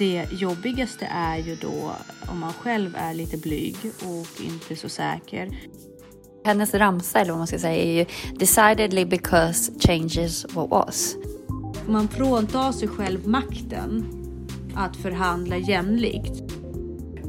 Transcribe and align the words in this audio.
det 0.00 0.26
jobbigaste 0.32 1.08
är 1.10 1.38
ju 1.38 1.56
då 1.56 1.92
om 2.30 2.40
man 2.40 2.52
själv 2.52 2.96
är 2.96 3.14
lite 3.14 3.36
blyg 3.36 3.76
och 3.84 4.40
inte 4.44 4.76
så 4.76 4.88
säker. 4.88 5.58
Hennes 6.44 6.74
ramsa, 6.74 7.20
eller 7.20 7.30
vad 7.30 7.38
man 7.38 7.46
ska 7.46 7.58
säga, 7.58 7.84
är 7.84 7.92
ju 7.92 8.06
decidedly 8.38 9.04
because 9.04 9.72
changes 9.78 10.46
what 10.54 10.70
was. 10.70 11.16
Man 11.86 12.08
fråntar 12.08 12.72
sig 12.72 12.88
själv 12.88 13.28
makten 13.28 14.06
att 14.74 14.96
förhandla 14.96 15.56
jämlikt. 15.56 16.42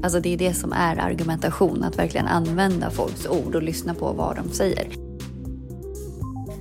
Alltså 0.03 0.19
det 0.19 0.33
är 0.33 0.38
det 0.38 0.53
som 0.53 0.73
är 0.73 0.97
argumentation, 0.97 1.83
att 1.83 1.99
verkligen 1.99 2.27
använda 2.27 2.89
folks 2.89 3.27
ord 3.27 3.55
och 3.55 3.63
lyssna 3.63 3.93
på 3.93 4.13
vad 4.13 4.35
de 4.35 4.49
säger. 4.49 4.88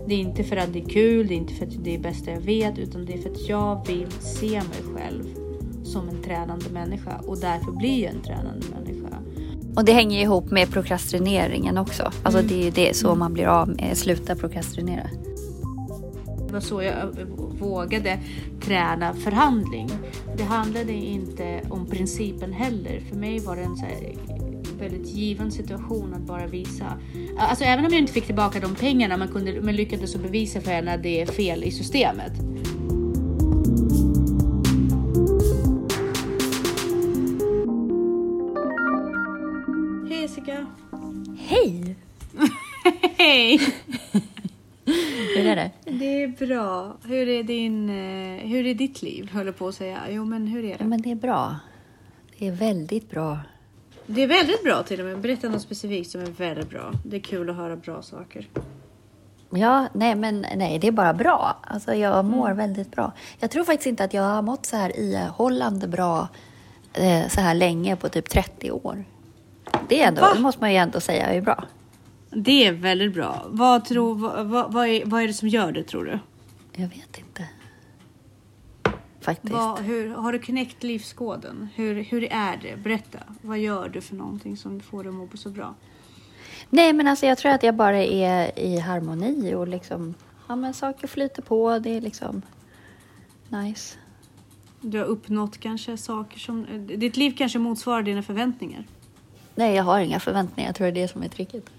Det 0.08 0.14
är 0.14 0.18
inte 0.18 0.44
för 0.44 0.56
att 0.56 0.72
det 0.72 0.80
är 0.80 0.88
kul, 0.88 1.26
det 1.26 1.34
är 1.34 1.36
inte 1.36 1.54
för 1.54 1.66
att 1.66 1.84
det 1.84 1.94
är 1.94 1.98
det 1.98 2.02
bästa 2.02 2.30
jag 2.30 2.40
vet, 2.40 2.78
utan 2.78 3.04
det 3.04 3.12
är 3.12 3.18
för 3.18 3.30
att 3.30 3.48
jag 3.48 3.86
vill 3.86 4.10
se 4.10 4.50
mig 4.50 4.94
själv 4.94 5.49
som 5.92 6.08
en 6.08 6.22
tränande 6.22 6.70
människa 6.72 7.20
och 7.26 7.38
därför 7.38 7.72
blir 7.72 8.02
jag 8.02 8.14
en 8.14 8.22
tränande 8.22 8.66
människa. 8.74 9.16
Och 9.76 9.84
det 9.84 9.92
hänger 9.92 10.20
ihop 10.20 10.50
med 10.50 10.70
prokrastineringen 10.70 11.78
också. 11.78 12.02
Alltså 12.22 12.40
Mm. 12.40 12.48
det 12.48 12.66
är 12.68 12.70
det 12.70 12.96
så 12.96 13.14
man 13.14 13.32
blir 13.32 13.46
av 13.46 13.68
med, 13.68 13.98
sluta 13.98 14.36
prokrastinera. 14.36 15.06
Det 16.46 16.52
var 16.52 16.60
så 16.60 16.82
jag 16.82 17.16
vågade 17.60 18.18
träna 18.60 19.14
förhandling. 19.14 19.90
Det 20.36 20.42
handlade 20.42 20.92
inte 20.92 21.60
om 21.68 21.86
principen 21.86 22.52
heller. 22.52 23.00
För 23.08 23.16
mig 23.16 23.38
var 23.38 23.56
det 23.56 23.62
en 23.62 23.76
så 23.76 23.84
här 23.84 24.14
väldigt 24.78 25.08
given 25.08 25.50
situation 25.52 26.14
att 26.14 26.22
bara 26.22 26.46
visa. 26.46 26.84
Alltså 27.38 27.64
även 27.64 27.86
om 27.86 27.92
jag 27.92 28.00
inte 28.00 28.12
fick 28.12 28.26
tillbaka 28.26 28.60
de 28.60 28.74
pengarna 28.74 29.16
man, 29.16 29.28
kunde, 29.28 29.60
man 29.60 29.76
lyckades 29.76 30.14
att 30.14 30.22
bevisa 30.22 30.60
för 30.60 30.70
henne 30.70 30.94
att 30.94 31.02
det 31.02 31.20
är 31.20 31.26
fel 31.26 31.64
i 31.64 31.70
systemet. 31.70 32.32
Hej! 43.30 43.58
Hur 45.36 45.46
är 45.46 45.56
det? 45.56 45.70
Det 45.84 46.22
är 46.22 46.46
bra. 46.46 46.96
Hur 47.04 47.28
är, 47.28 47.42
din, 47.42 47.88
eh, 47.90 48.48
hur 48.48 48.66
är 48.66 48.74
ditt 48.74 49.02
liv? 49.02 49.30
Höll 49.32 49.46
jag 49.46 49.56
på 49.56 49.68
att 49.68 49.74
säga. 49.74 49.98
Jo, 50.10 50.24
men 50.24 50.46
hur 50.46 50.64
är 50.64 50.68
Ja, 50.70 50.76
det? 50.78 50.84
men 50.84 51.02
det 51.02 51.10
är 51.10 51.14
bra. 51.14 51.56
Det 52.38 52.46
är 52.48 52.52
väldigt 52.52 53.10
bra. 53.10 53.38
Det 54.06 54.22
är 54.22 54.26
väldigt 54.26 54.64
bra 54.64 54.82
till 54.82 55.00
och 55.00 55.06
med. 55.06 55.20
Berätta 55.20 55.48
något 55.48 55.62
specifikt 55.62 56.10
som 56.10 56.20
är 56.20 56.26
väldigt 56.26 56.70
bra. 56.70 56.92
Det 57.04 57.16
är 57.16 57.20
kul 57.20 57.50
att 57.50 57.56
höra 57.56 57.76
bra 57.76 58.02
saker. 58.02 58.48
Ja, 59.50 59.86
nej 59.92 60.14
men 60.14 60.46
nej, 60.56 60.78
det 60.78 60.86
är 60.88 60.92
bara 60.92 61.14
bra. 61.14 61.56
Alltså 61.62 61.94
jag 61.94 62.24
mår 62.24 62.46
Mm. 62.46 62.56
väldigt 62.56 62.90
bra. 62.90 63.12
Jag 63.38 63.50
tror 63.50 63.64
faktiskt 63.64 63.86
inte 63.86 64.04
att 64.04 64.14
jag 64.14 64.22
har 64.22 64.42
mått 64.42 64.66
så 64.66 64.76
här 64.76 64.98
ihållande 65.00 65.88
bra 65.88 66.28
eh, 66.92 67.28
så 67.28 67.40
här 67.40 67.54
länge 67.54 67.96
på 67.96 68.08
typ 68.08 68.28
30 68.30 68.70
år. 68.70 69.04
Det, 69.88 70.02
är 70.02 70.08
ändå, 70.08 70.20
Va? 70.20 70.28
det 70.34 70.40
måste 70.40 70.60
man 70.60 70.70
ju 70.72 70.76
ändå 70.76 71.00
säga 71.00 71.26
är 71.26 71.40
bra. 71.40 71.64
Det 72.30 72.66
är 72.66 72.72
väldigt 72.72 73.14
bra. 73.14 73.46
Vad, 73.48 73.84
tror, 73.84 74.14
vad, 74.14 74.46
vad, 74.46 74.72
vad, 74.72 74.88
är, 74.88 75.04
vad 75.04 75.22
är 75.22 75.26
det 75.26 75.34
som 75.34 75.48
gör 75.48 75.72
det 75.72 75.82
tror 75.82 76.04
du? 76.04 76.18
Jag 76.82 76.88
vet 76.88 77.18
inte. 77.18 77.48
Faktiskt. 79.20 79.52
Vad, 79.52 79.78
hur, 79.80 80.08
har 80.08 80.32
du 80.32 80.38
knäckt 80.38 80.82
livskåden? 80.82 81.68
Hur, 81.74 82.02
hur 82.02 82.32
är 82.32 82.56
det? 82.62 82.76
Berätta. 82.76 83.18
Vad 83.40 83.58
gör 83.58 83.88
du 83.88 84.00
för 84.00 84.16
någonting 84.16 84.56
som 84.56 84.80
får 84.80 85.02
dig 85.02 85.08
att 85.08 85.14
må 85.14 85.28
så 85.34 85.50
bra? 85.50 85.74
Nej, 86.70 86.92
men 86.92 87.06
alltså 87.06 87.26
jag 87.26 87.38
tror 87.38 87.52
att 87.52 87.62
jag 87.62 87.74
bara 87.74 88.04
är 88.04 88.58
i 88.58 88.78
harmoni 88.78 89.54
och 89.54 89.68
liksom, 89.68 90.14
ja 90.48 90.56
men 90.56 90.74
saker 90.74 91.06
flyter 91.06 91.42
på. 91.42 91.78
Det 91.78 91.96
är 91.96 92.00
liksom 92.00 92.42
nice. 93.48 93.98
Du 94.80 94.98
har 94.98 95.04
uppnått 95.04 95.58
kanske 95.58 95.96
saker 95.96 96.38
som... 96.38 96.86
Ditt 96.86 97.16
liv 97.16 97.34
kanske 97.38 97.58
motsvarar 97.58 98.02
dina 98.02 98.22
förväntningar. 98.22 98.86
Nej, 99.54 99.74
jag 99.74 99.84
har 99.84 100.00
inga 100.00 100.20
förväntningar. 100.20 100.68
Jag 100.68 100.76
tror 100.76 100.86
det 100.86 101.00
är 101.00 101.02
det 101.02 101.08
som 101.08 101.22
är 101.22 101.28
tricket. 101.28 101.70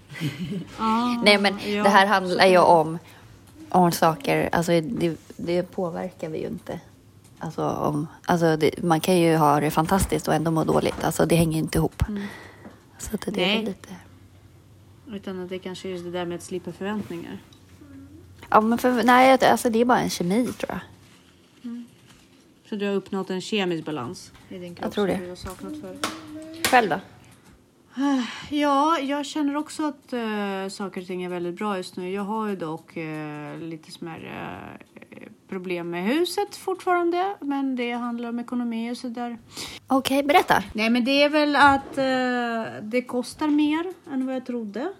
Ah, 0.78 1.22
Nej, 1.24 1.38
men 1.38 1.58
ja, 1.74 1.82
det 1.82 1.88
här 1.88 2.06
handlar 2.06 2.46
ju 2.46 2.58
om, 2.58 2.98
om 3.68 3.92
saker, 3.92 4.48
alltså 4.52 4.72
det, 4.80 5.16
det 5.36 5.62
påverkar 5.62 6.28
vi 6.28 6.38
ju 6.40 6.46
inte. 6.46 6.80
Alltså, 7.38 7.68
om, 7.68 8.06
alltså 8.24 8.56
det, 8.56 8.82
man 8.82 9.00
kan 9.00 9.16
ju 9.18 9.36
ha 9.36 9.60
det 9.60 9.70
fantastiskt 9.70 10.28
och 10.28 10.34
ändå 10.34 10.50
må 10.50 10.64
dåligt. 10.64 11.04
Alltså 11.04 11.26
det 11.26 11.36
hänger 11.36 11.52
ju 11.52 11.58
inte 11.58 11.78
ihop. 11.78 12.02
Så 12.98 13.14
att 13.14 13.34
det 13.34 13.44
är 13.58 13.62
lite... 13.62 13.88
Utan 15.12 15.42
att 15.42 15.48
det 15.48 15.58
kanske 15.58 15.88
är 15.88 15.90
just 15.90 16.04
det 16.04 16.10
där 16.10 16.24
med 16.26 16.36
att 16.36 16.42
slippa 16.42 16.72
förväntningar. 16.72 17.38
Ja, 18.50 18.60
men 18.60 18.78
för, 18.78 19.02
nej, 19.02 19.38
alltså 19.42 19.70
det 19.70 19.80
är 19.80 19.84
bara 19.84 20.00
en 20.00 20.10
kemi 20.10 20.46
tror 20.46 20.70
jag. 20.70 20.80
Så 22.68 22.76
du 22.76 22.86
har 22.86 22.94
uppnått 22.94 23.30
en 23.30 23.40
kemisk 23.40 23.84
balans 23.84 24.32
i 24.48 24.58
din 24.58 24.74
kropp 24.74 24.84
Jag 24.84 24.92
tror 24.92 25.06
det. 25.06 25.14
som 25.16 25.22
du 25.24 25.28
har 25.28 25.36
saknat 25.36 25.72
förr. 25.80 25.96
Själv 26.70 26.90
då? 26.90 27.00
Ja, 28.50 28.98
jag 28.98 29.26
känner 29.26 29.56
också 29.56 29.84
att 29.86 30.12
uh, 30.12 30.68
saker 30.68 31.00
och 31.00 31.06
ting 31.06 31.22
är 31.22 31.28
väldigt 31.28 31.54
bra 31.54 31.76
just 31.76 31.96
nu. 31.96 32.10
Jag 32.10 32.22
har 32.22 32.48
ju 32.48 32.56
dock 32.56 32.96
eh, 32.96 33.58
lite 33.58 33.90
smärre 33.90 34.58
eh, 35.10 35.28
problem 35.48 35.90
med 35.90 36.04
huset 36.04 36.56
fortfarande. 36.56 37.36
Men 37.40 37.76
det 37.76 37.92
handlar 37.92 38.28
om 38.28 38.38
ekonomi 38.38 38.92
och 38.92 38.96
sådär. 38.96 39.38
Okej, 39.86 40.22
berätta. 40.22 40.64
Nej, 40.72 40.90
men 40.90 41.04
det 41.04 41.22
är 41.22 41.28
väl 41.28 41.56
att 41.56 41.98
eh, 41.98 42.82
det 42.82 43.02
kostar 43.02 43.48
mer 43.48 43.92
än 44.12 44.26
vad 44.26 44.34
jag 44.34 44.46
trodde. 44.46 44.92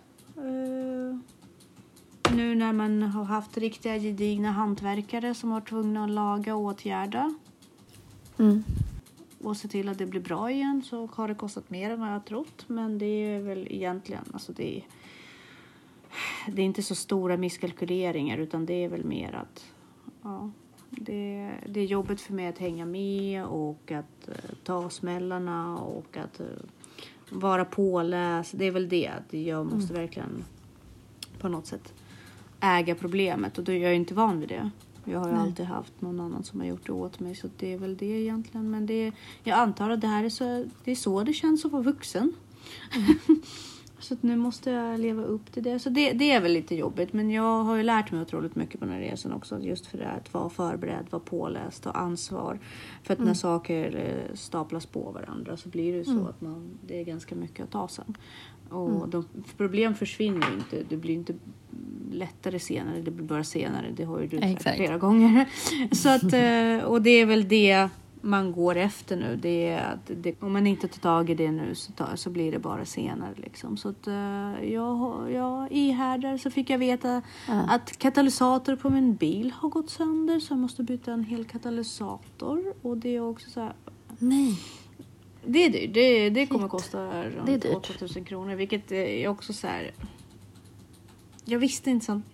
Nu 2.34 2.54
när 2.54 2.72
man 2.72 3.02
har 3.02 3.24
haft 3.24 3.56
riktiga 3.56 3.98
gedigna 3.98 4.50
hantverkare 4.50 5.34
som 5.34 5.50
har 5.50 5.60
tvungna 5.60 6.04
att 6.04 6.10
laga 6.10 6.54
och 6.54 6.62
åtgärda 6.62 7.34
Mm. 8.38 8.64
Och 9.42 9.56
se 9.56 9.68
till 9.68 9.88
att 9.88 9.98
det 9.98 10.06
blir 10.06 10.20
bra 10.20 10.50
igen 10.50 10.82
så 10.84 11.06
har 11.06 11.28
det 11.28 11.34
kostat 11.34 11.70
mer 11.70 11.90
än 11.90 12.00
vad 12.00 12.08
jag 12.08 12.12
har 12.12 12.20
trott. 12.20 12.64
Men 12.66 12.98
det 12.98 13.06
är 13.06 13.40
väl 13.40 13.66
egentligen, 13.70 14.24
alltså 14.32 14.52
det 14.52 14.76
är, 14.76 14.84
det 16.52 16.62
är 16.62 16.66
inte 16.66 16.82
så 16.82 16.94
stora 16.94 17.36
misskalkyleringar 17.36 18.38
utan 18.38 18.66
det 18.66 18.84
är 18.84 18.88
väl 18.88 19.04
mer 19.04 19.32
att 19.32 19.72
ja, 20.22 20.50
det, 20.90 21.50
det 21.66 21.80
är 21.80 21.84
jobbigt 21.84 22.20
för 22.20 22.32
mig 22.32 22.46
att 22.46 22.58
hänga 22.58 22.86
med 22.86 23.44
och 23.44 23.92
att 23.92 24.28
eh, 24.28 24.34
ta 24.64 24.90
smällarna 24.90 25.78
och 25.78 26.16
att 26.16 26.40
eh, 26.40 26.46
vara 27.30 27.64
påläst. 27.64 28.58
Det 28.58 28.64
är 28.64 28.70
väl 28.70 28.88
det, 28.88 29.08
att 29.08 29.32
jag 29.34 29.66
måste 29.66 29.94
verkligen 29.94 30.44
på 31.38 31.48
något 31.48 31.66
sätt 31.66 31.94
äga 32.60 32.94
problemet 32.94 33.58
och 33.58 33.64
då 33.64 33.72
är 33.72 33.78
jag 33.78 33.94
inte 33.94 34.14
van 34.14 34.40
vid 34.40 34.48
det. 34.48 34.70
Jag 35.04 35.18
har 35.18 35.28
ju 35.28 35.34
Nej. 35.34 35.42
alltid 35.42 35.66
haft 35.66 36.00
någon 36.00 36.20
annan 36.20 36.44
som 36.44 36.60
har 36.60 36.66
gjort 36.66 36.86
det 36.86 36.92
åt 36.92 37.20
mig 37.20 37.34
så 37.34 37.48
det 37.56 37.72
är 37.72 37.78
väl 37.78 37.96
det 37.96 38.06
egentligen. 38.06 38.70
Men 38.70 38.86
det 38.86 38.94
är, 38.94 39.12
jag 39.44 39.58
antar 39.58 39.90
att 39.90 40.00
det 40.00 40.06
här 40.06 40.24
är 40.24 40.28
så 40.28 40.66
det, 40.84 40.90
är 40.90 40.94
så 40.94 41.22
det 41.22 41.32
känns 41.32 41.64
att 41.64 41.72
vara 41.72 41.82
vuxen. 41.82 42.32
så 43.98 44.14
att 44.14 44.22
nu 44.22 44.36
måste 44.36 44.70
jag 44.70 45.00
leva 45.00 45.22
upp 45.22 45.52
till 45.52 45.62
det. 45.62 45.78
Så 45.78 45.90
det, 45.90 46.12
det 46.12 46.30
är 46.30 46.40
väl 46.40 46.52
lite 46.52 46.74
jobbigt. 46.74 47.12
Men 47.12 47.30
jag 47.30 47.64
har 47.64 47.76
ju 47.76 47.82
lärt 47.82 48.12
mig 48.12 48.22
otroligt 48.22 48.56
mycket 48.56 48.80
på 48.80 48.86
den 48.86 48.94
här 48.94 49.00
resan 49.00 49.32
också. 49.32 49.60
Just 49.60 49.86
för 49.86 49.98
det 49.98 50.04
här 50.04 50.16
att 50.16 50.34
vara 50.34 50.50
förberedd, 50.50 51.06
vara 51.10 51.22
påläst 51.22 51.86
och 51.86 51.98
ansvar. 51.98 52.58
För 53.02 53.12
att 53.12 53.20
när 53.20 53.34
saker 53.34 53.96
eh, 53.96 54.34
staplas 54.34 54.86
på 54.86 55.10
varandra 55.10 55.56
så 55.56 55.68
blir 55.68 55.92
det 55.92 55.98
ju 55.98 56.04
så 56.04 56.26
att 56.26 56.40
man, 56.40 56.78
det 56.86 57.00
är 57.00 57.04
ganska 57.04 57.34
mycket 57.34 57.64
att 57.64 57.70
ta 57.70 57.88
sen. 57.88 58.16
Och 58.68 59.08
de, 59.08 59.24
problem 59.56 59.94
försvinner 59.94 60.50
ju 60.50 60.54
inte. 60.54 60.82
Det 60.88 60.96
blir 60.96 61.14
inte 61.14 61.34
lättare 62.12 62.58
senare, 62.58 63.00
det 63.00 63.10
blir 63.10 63.26
bara 63.26 63.44
senare. 63.44 63.86
Det 63.96 64.04
har 64.04 64.20
ju 64.20 64.26
du 64.26 64.36
sagt 64.36 64.52
Exakt. 64.52 64.76
flera 64.76 64.98
gånger. 64.98 65.46
Så 65.94 66.08
att, 66.08 66.32
eh, 66.32 66.86
och 66.86 67.02
det 67.02 67.10
är 67.10 67.26
väl 67.26 67.48
det 67.48 67.88
man 68.22 68.52
går 68.52 68.76
efter 68.76 69.16
nu. 69.16 69.38
Det 69.42 69.68
är 69.68 69.92
att 69.92 70.10
det, 70.16 70.42
om 70.42 70.52
man 70.52 70.66
inte 70.66 70.88
tar 70.88 71.00
tag 71.00 71.30
i 71.30 71.34
det 71.34 71.50
nu 71.50 71.74
så, 71.74 71.92
tar, 71.92 72.16
så 72.16 72.30
blir 72.30 72.52
det 72.52 72.58
bara 72.58 72.84
senare. 72.84 73.34
Liksom. 73.36 73.76
Så 73.76 73.88
att 73.88 74.06
eh, 74.06 74.72
jag, 74.72 75.32
jag 75.32 75.72
ihärdar 75.72 76.36
så 76.36 76.50
fick 76.50 76.70
jag 76.70 76.78
veta 76.78 77.22
att 77.68 77.98
katalysator 77.98 78.76
på 78.76 78.90
min 78.90 79.14
bil 79.14 79.52
har 79.56 79.68
gått 79.68 79.90
sönder 79.90 80.40
så 80.40 80.52
jag 80.52 80.58
måste 80.58 80.82
byta 80.82 81.12
en 81.12 81.24
hel 81.24 81.44
katalysator. 81.44 82.74
Och 82.82 82.96
det 82.96 83.16
är 83.16 83.20
också 83.20 83.50
så 83.50 83.60
här, 83.60 83.72
Nej. 84.18 84.58
det 85.44 85.64
är 85.64 85.70
dyrt. 85.70 85.94
Det, 85.94 86.30
det 86.30 86.46
kommer 86.46 86.68
kosta 86.68 87.24
runt 87.24 87.62
dyrt. 87.62 87.76
8000 87.76 88.24
kronor. 88.24 88.54
Vilket 88.54 88.92
är 88.92 89.28
också 89.28 89.52
så 89.52 89.66
här. 89.66 89.90
Jag 91.44 91.58
visste 91.58 91.90
inte 91.90 92.06
sånt. 92.06 92.26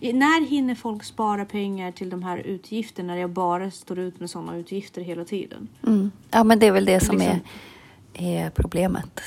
När 0.00 0.46
hinner 0.46 0.74
folk 0.74 1.04
spara 1.04 1.44
pengar 1.44 1.92
till 1.92 2.10
de 2.10 2.22
här 2.22 2.38
utgifterna 2.38 3.14
när 3.14 3.20
jag 3.20 3.30
bara 3.30 3.70
står 3.70 3.98
ut 3.98 4.20
med 4.20 4.30
sådana 4.30 4.56
utgifter 4.56 5.02
hela 5.02 5.24
tiden? 5.24 5.68
Mm. 5.86 6.10
Ja, 6.30 6.44
men 6.44 6.58
det 6.58 6.66
är 6.66 6.72
väl 6.72 6.84
det 6.84 7.00
som 7.00 7.18
Liksom- 7.18 7.40
är, 8.14 8.44
är 8.46 8.50
problemet. 8.50 9.20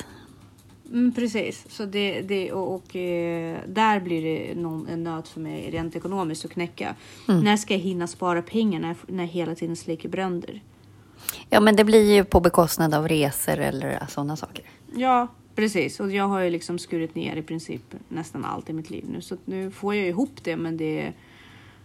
Mm, 0.91 1.11
precis, 1.11 1.65
så 1.69 1.85
det, 1.85 2.21
det, 2.21 2.51
och, 2.51 2.75
och 2.75 2.95
eh, 2.95 3.57
där 3.67 3.99
blir 3.99 4.21
det 4.23 4.55
någon, 4.55 4.87
en 4.87 5.03
nöt 5.03 5.27
för 5.27 5.39
mig 5.39 5.71
rent 5.71 5.95
ekonomiskt 5.95 6.45
att 6.45 6.51
knäcka. 6.51 6.95
När 7.27 7.57
ska 7.57 7.73
jag 7.73 7.81
hinna 7.81 8.07
spara 8.07 8.41
pengar 8.41 8.79
när, 8.79 8.95
när 9.07 9.25
hela 9.25 9.55
tiden 9.55 9.75
släcker 9.75 10.09
bränder? 10.09 10.63
Ja, 11.49 11.59
men 11.59 11.75
det 11.75 11.83
blir 11.83 12.15
ju 12.15 12.23
på 12.23 12.39
bekostnad 12.39 12.93
av 12.93 13.07
resor 13.07 13.57
eller 13.57 14.05
sådana 14.09 14.35
saker. 14.35 14.65
Ja, 14.95 15.27
precis. 15.55 15.99
Och 15.99 16.11
jag 16.11 16.27
har 16.27 16.39
ju 16.39 16.49
liksom 16.49 16.79
skurit 16.79 17.15
ner 17.15 17.35
i 17.35 17.41
princip 17.41 17.95
nästan 18.09 18.45
allt 18.45 18.69
i 18.69 18.73
mitt 18.73 18.89
liv 18.89 19.05
nu. 19.09 19.21
Så 19.21 19.37
nu 19.45 19.71
får 19.71 19.95
jag 19.95 20.07
ihop 20.07 20.43
det, 20.43 20.55
men 20.55 20.77
det... 20.77 21.13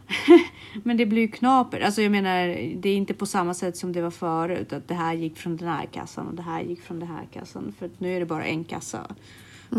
Men 0.82 0.96
det 0.96 1.06
blir 1.06 1.22
ju 1.22 1.28
knaper. 1.28 1.80
Alltså 1.80 2.02
jag 2.02 2.12
menar, 2.12 2.46
det 2.76 2.88
är 2.88 2.96
inte 2.96 3.14
på 3.14 3.26
samma 3.26 3.54
sätt 3.54 3.76
som 3.76 3.92
det 3.92 4.02
var 4.02 4.10
förut. 4.10 4.72
Att 4.72 4.88
det 4.88 4.94
här 4.94 5.14
gick 5.14 5.36
från 5.36 5.56
den 5.56 5.68
här 5.68 5.86
kassan 5.86 6.26
och 6.28 6.34
det 6.34 6.42
här 6.42 6.62
gick 6.62 6.80
från 6.80 6.98
den 6.98 7.08
här 7.08 7.26
kassan. 7.32 7.74
För 7.78 7.90
nu 7.98 8.16
är 8.16 8.20
det 8.20 8.26
bara 8.26 8.44
en 8.44 8.64
kassa. 8.64 9.14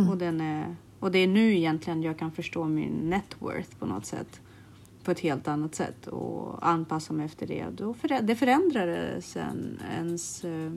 Och, 0.10 0.18
den 0.18 0.42
är, 0.42 0.76
och 1.00 1.12
det 1.12 1.20
är 1.20 1.28
nu 1.28 1.56
egentligen 1.58 2.04
jag 2.04 2.20
kan 2.20 2.32
förstå 2.32 2.66
min 2.66 2.92
net 2.92 3.36
worth 3.40 3.76
på 3.80 3.86
något 3.86 4.06
sätt. 4.06 4.42
På 5.04 5.12
ett 5.12 5.20
helt 5.20 5.48
annat 5.48 5.76
sätt 5.76 6.08
och 6.08 6.68
anpassa 6.68 7.14
mig 7.14 7.26
efter 7.26 7.48
det. 7.48 7.66
Då 7.78 7.94
förä- 7.94 8.22
det 8.22 8.36
förändrar 8.36 9.20
sen 9.22 9.80
ens, 9.98 10.44
eh, 10.44 10.72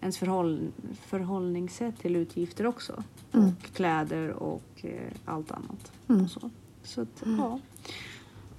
ens 0.00 0.18
förhåll, 0.18 0.72
förhållningssätt 1.00 1.98
till 1.98 2.16
utgifter 2.16 2.66
också. 2.66 3.02
Och 3.32 3.62
kläder 3.74 4.30
och 4.30 4.84
eh, 4.84 5.12
allt 5.24 5.50
annat. 5.50 5.92
Och 6.06 6.30
så 6.30 6.50
så 6.82 7.00
att, 7.00 7.22
ja. 7.38 7.60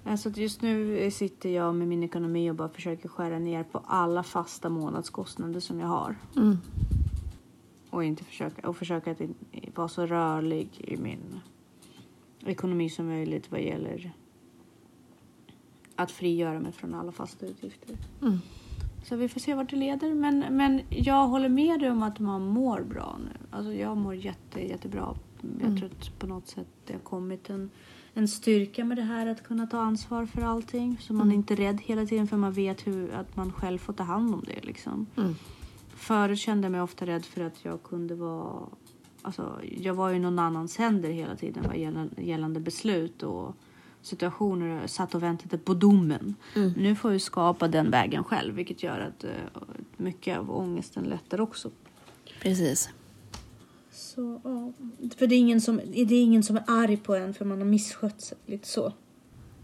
Alltså 0.04 0.30
just 0.30 0.62
nu 0.62 1.12
sitter 1.12 1.50
jag 1.50 1.76
med 1.76 1.88
min 1.88 2.04
ekonomi 2.04 2.52
och 2.52 2.56
bara 2.56 2.70
försöker 2.70 3.10
skära 3.10 3.40
ner 3.40 3.64
på 3.64 3.84
alla 3.86 4.24
fasta 4.24 4.70
månadskostnader 4.70 5.60
som 5.60 5.80
jag 5.80 5.88
har. 5.88 6.16
Mm. 6.36 6.58
Och, 7.90 8.04
inte 8.04 8.24
försöka, 8.24 8.70
och 8.70 8.78
försöka 8.78 9.12
att 9.12 9.22
vara 9.76 9.88
så 9.88 10.06
rörlig 10.06 10.70
i 10.78 10.98
min 10.98 11.40
ekonomi 12.46 12.90
som 12.90 13.08
möjligt 13.08 13.52
vad 13.52 13.62
gäller 13.62 14.14
att 15.96 16.12
frigöra 16.12 16.60
mig 16.60 16.72
från 16.72 16.94
alla 16.94 17.12
fasta 17.12 17.46
utgifter. 17.46 17.98
Mm. 18.22 18.40
Så 19.04 19.16
vi 19.16 19.30
får 19.30 19.40
se 19.40 19.54
vart 19.54 19.70
det 19.70 19.76
leder. 19.76 20.14
Men, 20.14 20.46
men 20.50 20.82
jag 20.90 21.28
håller 21.28 21.50
med 21.50 21.80
dig 21.80 21.92
om 21.92 22.04
att 22.04 22.20
man 22.20 22.48
mår 22.48 22.82
bra 22.82 23.20
nu. 23.24 23.48
Alltså 23.52 23.74
jag 23.74 23.98
mår 23.98 24.16
jätte, 24.16 24.68
jättebra. 24.68 25.16
Jag 25.62 25.78
tror 25.78 25.90
att 25.90 26.20
på 26.20 26.28
något 26.28 26.48
sätt 26.48 26.68
det 26.86 26.94
har 26.94 27.00
kommit 27.00 27.50
en, 27.50 27.70
en 28.14 28.28
styrka 28.28 28.86
med 28.86 28.98
det 28.98 29.04
här 29.04 29.28
att 29.28 29.44
kunna 29.44 29.68
ta 29.68 29.80
ansvar 29.80 30.26
för 30.26 30.42
allting. 30.42 30.98
Så 31.00 31.14
man 31.14 31.32
är 31.32 31.36
inte 31.36 31.56
rädd 31.56 31.82
hela 31.82 32.06
tiden 32.06 32.28
för 32.28 32.38
man 32.38 32.54
vet 32.54 32.88
hur, 32.88 33.14
att 33.14 33.36
man 33.36 33.52
själv 33.52 33.78
får 33.78 33.94
ta 33.94 34.04
hand 34.04 34.34
om 34.34 34.44
det. 34.48 34.66
Liksom. 34.66 35.06
Mm. 35.18 35.36
Förut 35.96 36.40
kände 36.40 36.66
jag 36.66 36.72
mig 36.72 36.82
ofta 36.82 37.06
rädd 37.06 37.26
för 37.26 37.42
att 37.42 37.66
jag 37.66 37.84
kunde 37.84 38.16
vara... 38.16 38.64
Alltså, 39.22 39.60
jag 39.78 39.94
var 39.94 40.10
ju 40.10 40.20
någon 40.20 40.40
annans 40.40 40.78
händer 40.78 41.10
hela 41.10 41.36
tiden 41.36 41.64
vad 41.68 41.78
gällande, 41.78 42.22
gällande 42.22 42.60
beslut 42.60 43.24
och 43.24 43.56
situationer. 44.02 44.82
Jag 44.82 44.90
satt 44.90 45.16
och 45.16 45.24
väntade 45.24 45.58
på 45.58 45.74
domen. 45.74 46.36
Nu 46.78 46.96
får 46.96 47.12
jag 47.12 47.22
skapa 47.22 47.68
den 47.68 47.92
vägen 47.92 48.24
själv 48.24 48.56
vilket 48.56 48.84
gör 48.84 49.00
att 49.00 49.24
eh, 49.24 49.30
mycket 49.98 50.38
av 50.38 50.52
ångesten 50.52 51.04
lättar 51.04 51.42
också. 51.42 51.72
Precis. 52.42 52.90
Så, 53.92 54.42
ja. 54.44 54.72
För 55.18 55.28
det 55.28 55.36
är, 55.36 55.40
ingen 55.40 55.62
som, 55.62 55.82
det 55.94 56.16
är 56.16 56.24
ingen 56.24 56.44
som 56.44 56.56
är 56.56 56.64
arg 56.68 56.98
på 56.98 57.16
en 57.16 57.34
för 57.34 57.46
man 57.46 57.58
har 57.58 57.66
misskött 57.66 58.22
sig. 58.22 58.38
Lite 58.46 58.68
så. 58.68 58.94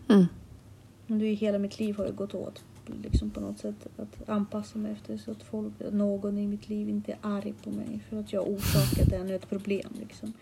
Mm. 0.08 0.26
Men 1.08 1.20
det 1.20 1.26
är 1.26 1.36
hela 1.36 1.60
mitt 1.60 1.80
liv 1.80 1.98
har 1.98 2.06
ju 2.06 2.12
gått 2.12 2.34
åt 2.34 2.64
liksom 3.04 3.30
på 3.30 3.40
något 3.40 3.60
sätt 3.60 3.88
att 3.98 4.30
anpassa 4.30 4.78
mig 4.78 4.92
efter 4.92 5.18
så 5.18 5.32
att 5.32 5.44
folk, 5.44 5.74
någon 5.92 6.38
i 6.38 6.48
mitt 6.48 6.70
liv 6.70 6.90
inte 6.90 7.12
är 7.12 7.18
arg 7.22 7.54
på 7.64 7.70
mig 7.70 8.04
för 8.10 8.20
att 8.20 8.34
jag 8.34 8.48
orsakade 8.48 9.16
ännu 9.16 9.36
ett 9.36 9.50
problem 9.50 9.90
liksom. 10.00 10.34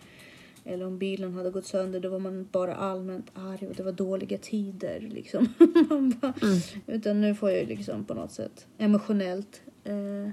Eller 0.68 0.86
om 0.88 0.98
bilen 0.98 1.34
hade 1.34 1.50
gått 1.52 1.66
sönder 1.66 2.00
då 2.00 2.10
var 2.10 2.20
man 2.20 2.48
bara 2.52 2.76
allmänt 2.76 3.32
arg 3.36 3.68
och 3.68 3.76
det 3.76 3.84
var 3.84 3.92
dåliga 3.92 4.38
tider 4.38 5.00
liksom. 5.12 5.54
Man 5.90 6.10
bara, 6.22 6.34
Utan 6.88 7.22
nu 7.22 7.36
får 7.36 7.52
jag 7.52 7.68
liksom 7.68 8.04
på 8.06 8.14
något 8.14 8.32
sätt 8.32 8.66
emotionellt 8.78 9.62
eh, 9.84 10.30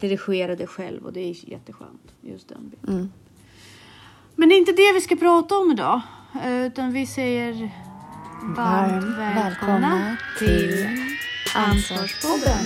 dirigera 0.00 0.56
det 0.56 0.66
själv 0.66 1.04
och 1.06 1.12
det 1.12 1.20
är 1.20 1.50
jätteskönt. 1.50 2.14
Just 2.22 2.48
den 2.48 2.68
biten. 2.68 2.94
Mm. 2.94 3.12
Men 4.36 4.48
det 4.48 4.54
är 4.54 4.58
inte 4.58 4.72
det 4.72 4.92
vi 4.94 5.00
ska 5.00 5.16
prata 5.16 5.54
om 5.58 5.70
idag. 5.70 6.00
eh, 6.44 6.66
Utan 6.66 6.92
vi 6.92 7.06
säger 7.06 7.70
varmt 8.56 9.18
välkomna 9.18 10.16
till 10.38 10.86
Ansvarspodden. 11.54 12.64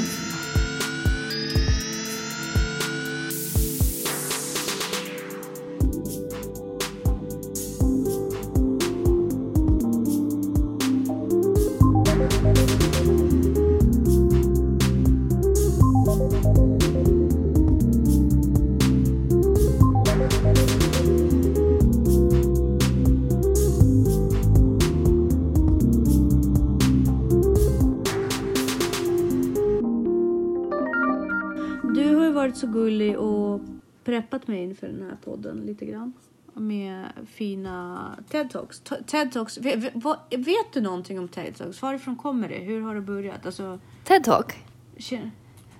Inför 34.70 34.87
den 34.87 35.02
här 35.02 35.17
podden 35.25 35.56
lite 35.67 35.84
grann. 35.87 36.12
Med 36.55 37.05
fina 37.32 38.00
TED-talks. 38.31 38.82
TED-talks. 39.06 39.61
Vet, 39.62 39.78
vet, 39.78 39.93
vad- 39.94 40.19
vet 40.31 40.72
du 40.72 40.81
någonting 40.81 41.19
om 41.19 41.28
TED-talks? 41.28 41.82
Varifrån 41.82 42.17
kommer 42.17 42.49
det? 42.49 42.58
Hur 42.58 42.81
har 42.81 42.94
det 42.94 43.00
börjat? 43.00 43.46
Alltså, 43.46 43.78
TED 44.05 44.25
Talk. 44.25 44.55
kä- 44.96 45.31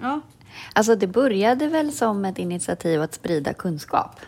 ja. 0.01 0.21
Alltså 0.73 0.97
det 0.97 1.07
började 1.07 1.67
väl 1.69 1.93
som 1.93 2.25
ett 2.25 2.39
initiativ 2.39 3.03
att 3.03 3.15
sprida 3.15 3.53
kunskap. 3.53 4.21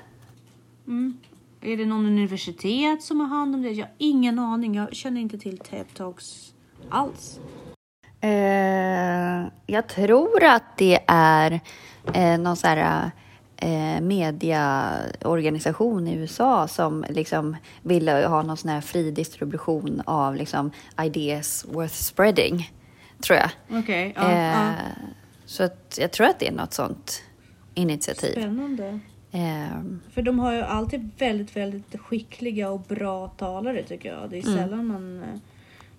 Mm. 0.87 1.17
Är 1.61 1.76
det 1.76 1.85
någon 1.87 2.06
universitet 2.06 3.03
som 3.03 3.20
har 3.20 3.26
hand 3.29 3.55
om 3.55 3.62
det? 3.62 3.70
Jag 3.70 3.87
har 3.87 3.94
ingen 3.99 4.38
aning. 4.38 4.75
Jag 4.75 4.94
känner 4.97 5.20
inte 5.20 5.38
till 5.38 5.59
TED-talks 5.59 6.53
alls. 6.88 7.41
Eh, 8.20 9.49
jag 9.67 9.88
tror 9.88 10.44
att 10.44 10.79
det 10.79 10.99
är 11.06 11.61
eh, 12.14 12.38
någon 12.38 12.56
så 12.56 12.67
här 12.67 13.11
eh, 13.62 14.00
mediaorganisation 14.00 16.09
i 16.09 16.14
USA 16.14 16.69
som 16.69 17.05
liksom 17.09 17.56
ville 17.82 18.26
ha 18.26 18.43
någon 18.43 18.56
sån 18.56 18.70
här 18.70 18.81
fri 18.81 19.11
distribution 19.11 20.03
av 20.06 20.37
liksom 20.37 20.70
ideas 21.03 21.64
worth 21.69 21.94
spreading, 21.94 22.70
tror 23.20 23.38
jag. 23.38 23.50
Okej. 23.81 24.12
ja, 24.17 24.31
eh, 24.31 24.38
ja. 24.47 24.73
Så 25.47 25.62
att 25.62 25.99
jag 26.00 26.12
tror 26.12 26.26
att 26.26 26.38
det 26.38 26.49
är 26.49 26.53
något 26.53 26.73
sånt 26.73 27.23
initiativ. 27.75 28.32
Spännande. 28.32 29.00
Eh, 29.32 29.67
För 30.14 30.23
de 30.23 30.38
har 30.38 30.53
ju 30.53 30.61
alltid 30.62 31.11
väldigt, 31.19 31.56
väldigt 31.56 32.00
skickliga 32.00 32.70
och 32.70 32.81
bra 32.81 33.29
talare 33.29 33.82
tycker 33.82 34.09
jag. 34.09 34.31
Det 34.31 34.38
är 34.38 34.43
sällan 34.43 34.87
man, 34.87 35.23
eh, 35.23 35.29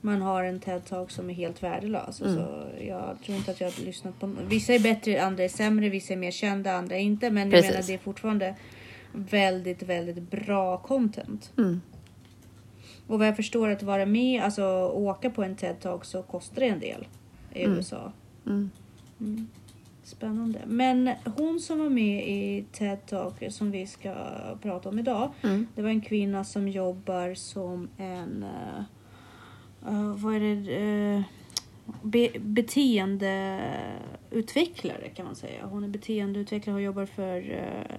man 0.04 0.22
har 0.22 0.44
en 0.44 0.60
TED-talk 0.60 1.08
som 1.10 1.30
är 1.30 1.34
helt 1.34 1.64
värdelös. 1.64 2.22
Alltså, 2.22 2.68
jag 2.82 3.18
tror 3.26 3.38
inte 3.38 3.52
att 3.52 3.62
jag 3.62 3.72
har 3.72 3.86
lyssnat 3.86 4.20
på... 4.20 4.30
Vissa 4.48 4.74
är 4.74 4.80
bättre, 4.80 5.24
andra 5.24 5.44
är 5.44 5.50
sämre, 5.50 5.90
vissa 5.90 6.14
är 6.14 6.18
mer 6.18 6.32
kända, 6.32 6.74
andra 6.74 6.98
inte. 6.98 7.30
Men 7.32 7.44
jag 7.44 7.52
Precis. 7.52 7.72
menar 7.72 7.88
det 7.88 7.94
är 7.94 7.98
fortfarande 7.98 8.56
väldigt, 9.14 9.84
väldigt 9.84 10.32
bra 10.32 10.78
content. 10.78 11.52
mm, 11.58 11.82
Och 13.08 13.20
vad 13.20 13.28
jag 13.28 13.36
förstår 13.36 13.70
att 13.70 13.84
vara 13.84 14.06
med, 14.06 14.44
alltså 14.44 14.64
åka 14.88 15.30
på 15.30 15.44
en 15.44 15.56
TED-talk 15.56 16.04
så 16.04 16.24
kostar 16.24 16.62
det 16.62 16.68
en 16.68 16.80
del 16.80 17.08
i 17.54 17.64
USA. 17.64 18.12
mm, 18.46 18.70
Spännande. 20.04 20.60
Men 20.66 21.10
hon 21.38 21.60
som 21.60 21.80
var 21.80 21.90
med 21.90 22.28
i 22.28 22.66
TED 22.72 23.06
Talk 23.06 23.34
som 23.50 23.72
vi 23.72 23.88
ska 23.88 24.14
prata 24.62 24.90
om 24.90 25.00
idag. 25.00 25.32
Mm. 25.42 25.68
Det 25.76 25.82
var 25.82 25.90
en 25.90 26.02
kvinna 26.02 26.44
som 26.44 26.68
jobbar 26.68 27.34
som 27.34 27.90
en... 27.98 28.46
Uh, 29.88 30.16
vad 30.16 30.36
är 30.36 30.40
det? 30.40 31.16
Uh, 31.18 31.24
be, 32.02 32.30
beteendeutvecklare 32.40 35.10
kan 35.10 35.26
man 35.26 35.36
säga. 35.36 35.66
Hon 35.66 35.84
är 35.84 35.88
beteendeutvecklare 35.88 36.76
och 36.76 36.82
jobbar 36.82 37.06
för... 37.06 37.42
Uh, 37.42 37.96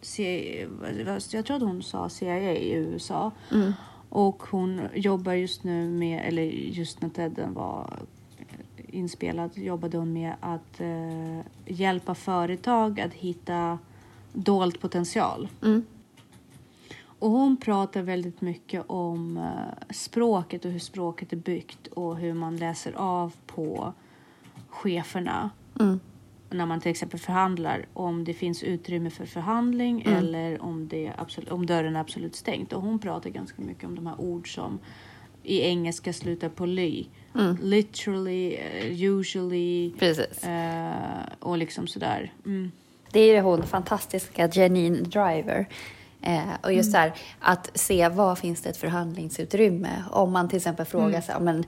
C, 0.00 0.66
jag 1.32 1.46
tror 1.46 1.56
att 1.56 1.62
hon 1.62 1.82
sa 1.82 2.08
CIA 2.08 2.56
i 2.56 2.72
USA. 2.72 3.30
mm, 3.52 3.72
Och 4.08 4.42
hon 4.42 4.80
jobbar 4.94 5.32
just 5.32 5.64
nu 5.64 5.88
med, 5.88 6.28
eller 6.28 6.42
just 6.42 7.02
när 7.02 7.08
Tedden 7.08 7.54
var 7.54 7.98
inspelad, 8.92 9.58
jobbade 9.58 9.98
hon 9.98 10.12
med 10.12 10.34
att 10.40 10.80
eh, 10.80 11.38
hjälpa 11.66 12.14
företag 12.14 13.00
att 13.00 13.14
hitta 13.14 13.78
dold 14.32 14.80
potential. 14.80 15.48
mm, 15.62 15.84
Och 17.18 17.30
hon 17.30 17.56
pratar 17.56 18.02
väldigt 18.02 18.40
mycket 18.40 18.84
om 18.86 19.36
eh, 19.36 19.94
språket 19.94 20.64
och 20.64 20.70
hur 20.70 20.78
språket 20.78 21.32
är 21.32 21.36
byggt 21.36 21.86
och 21.86 22.16
hur 22.16 22.34
man 22.34 22.56
läser 22.56 22.92
av 22.92 23.34
på 23.46 23.92
cheferna 24.68 25.50
mm, 25.80 26.00
när 26.50 26.66
man 26.66 26.80
till 26.80 26.90
exempel 26.90 27.20
förhandlar 27.20 27.86
om 27.92 28.24
det 28.24 28.34
finns 28.34 28.62
utrymme 28.62 29.10
för 29.10 29.26
förhandling 29.26 30.02
eller 30.02 30.62
om, 30.62 30.88
det 30.88 31.12
absolut, 31.16 31.50
om 31.50 31.66
dörren 31.66 31.96
är 31.96 32.00
absolut 32.00 32.36
stängt. 32.36 32.72
Och 32.72 32.82
hon 32.82 32.98
pratar 32.98 33.30
ganska 33.30 33.62
mycket 33.62 33.84
om 33.84 33.94
de 33.94 34.06
här 34.06 34.20
ord 34.20 34.54
som 34.54 34.78
i 35.42 35.60
engelska 35.60 36.12
slutar 36.12 36.48
på 36.48 36.66
ly. 36.66 37.06
Literally, 37.62 38.54
eh, 38.54 39.02
usually 39.02 39.92
precis. 39.98 40.44
eh, 40.44 40.92
och 41.38 41.58
liksom 41.58 41.86
sådär. 41.86 42.32
Mm. 42.46 42.72
Det 43.12 43.20
är 43.20 43.42
hon 43.42 43.62
fantastiska 43.62 44.48
Janine 44.52 45.02
Driver 45.02 45.68
Eh, 46.22 46.40
och 46.62 46.72
just 46.72 46.88
Mm. 46.88 46.92
så 46.92 46.98
här, 46.98 47.12
att 47.40 47.70
se 47.74 48.08
vad 48.08 48.38
finns 48.38 48.62
det 48.62 48.70
ett 48.70 48.76
förhandlingsutrymme. 48.76 50.02
Om 50.10 50.32
man 50.32 50.48
till 50.48 50.56
exempel 50.56 50.86
frågar 50.86 51.08
Mm. 51.08 51.22
sig, 51.22 51.34
men, 51.40 51.64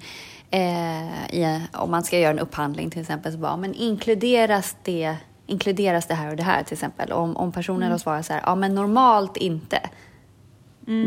eh, 0.50 1.34
i, 1.34 1.60
om 1.72 1.90
man 1.90 2.02
ska 2.04 2.18
göra 2.18 2.30
en 2.30 2.38
upphandling 2.38 2.90
till 2.90 3.00
exempel, 3.00 3.32
så 3.32 3.38
bara, 3.38 3.56
men 3.56 3.74
inkluderas 3.74 4.76
det, 4.82 5.16
inkluderas 5.46 6.06
det 6.06 6.14
här 6.14 6.30
och 6.30 6.36
det 6.36 6.42
här 6.42 6.62
till 6.62 6.72
exempel. 6.72 7.12
Om, 7.12 7.36
om 7.36 7.52
personen 7.52 7.82
Mm. 7.82 7.92
då 7.92 7.98
svarar 7.98 8.22
så 8.22 8.32
här, 8.32 8.42
ja 8.46 8.54
men 8.54 8.74
normalt 8.74 9.36
inte. 9.36 9.80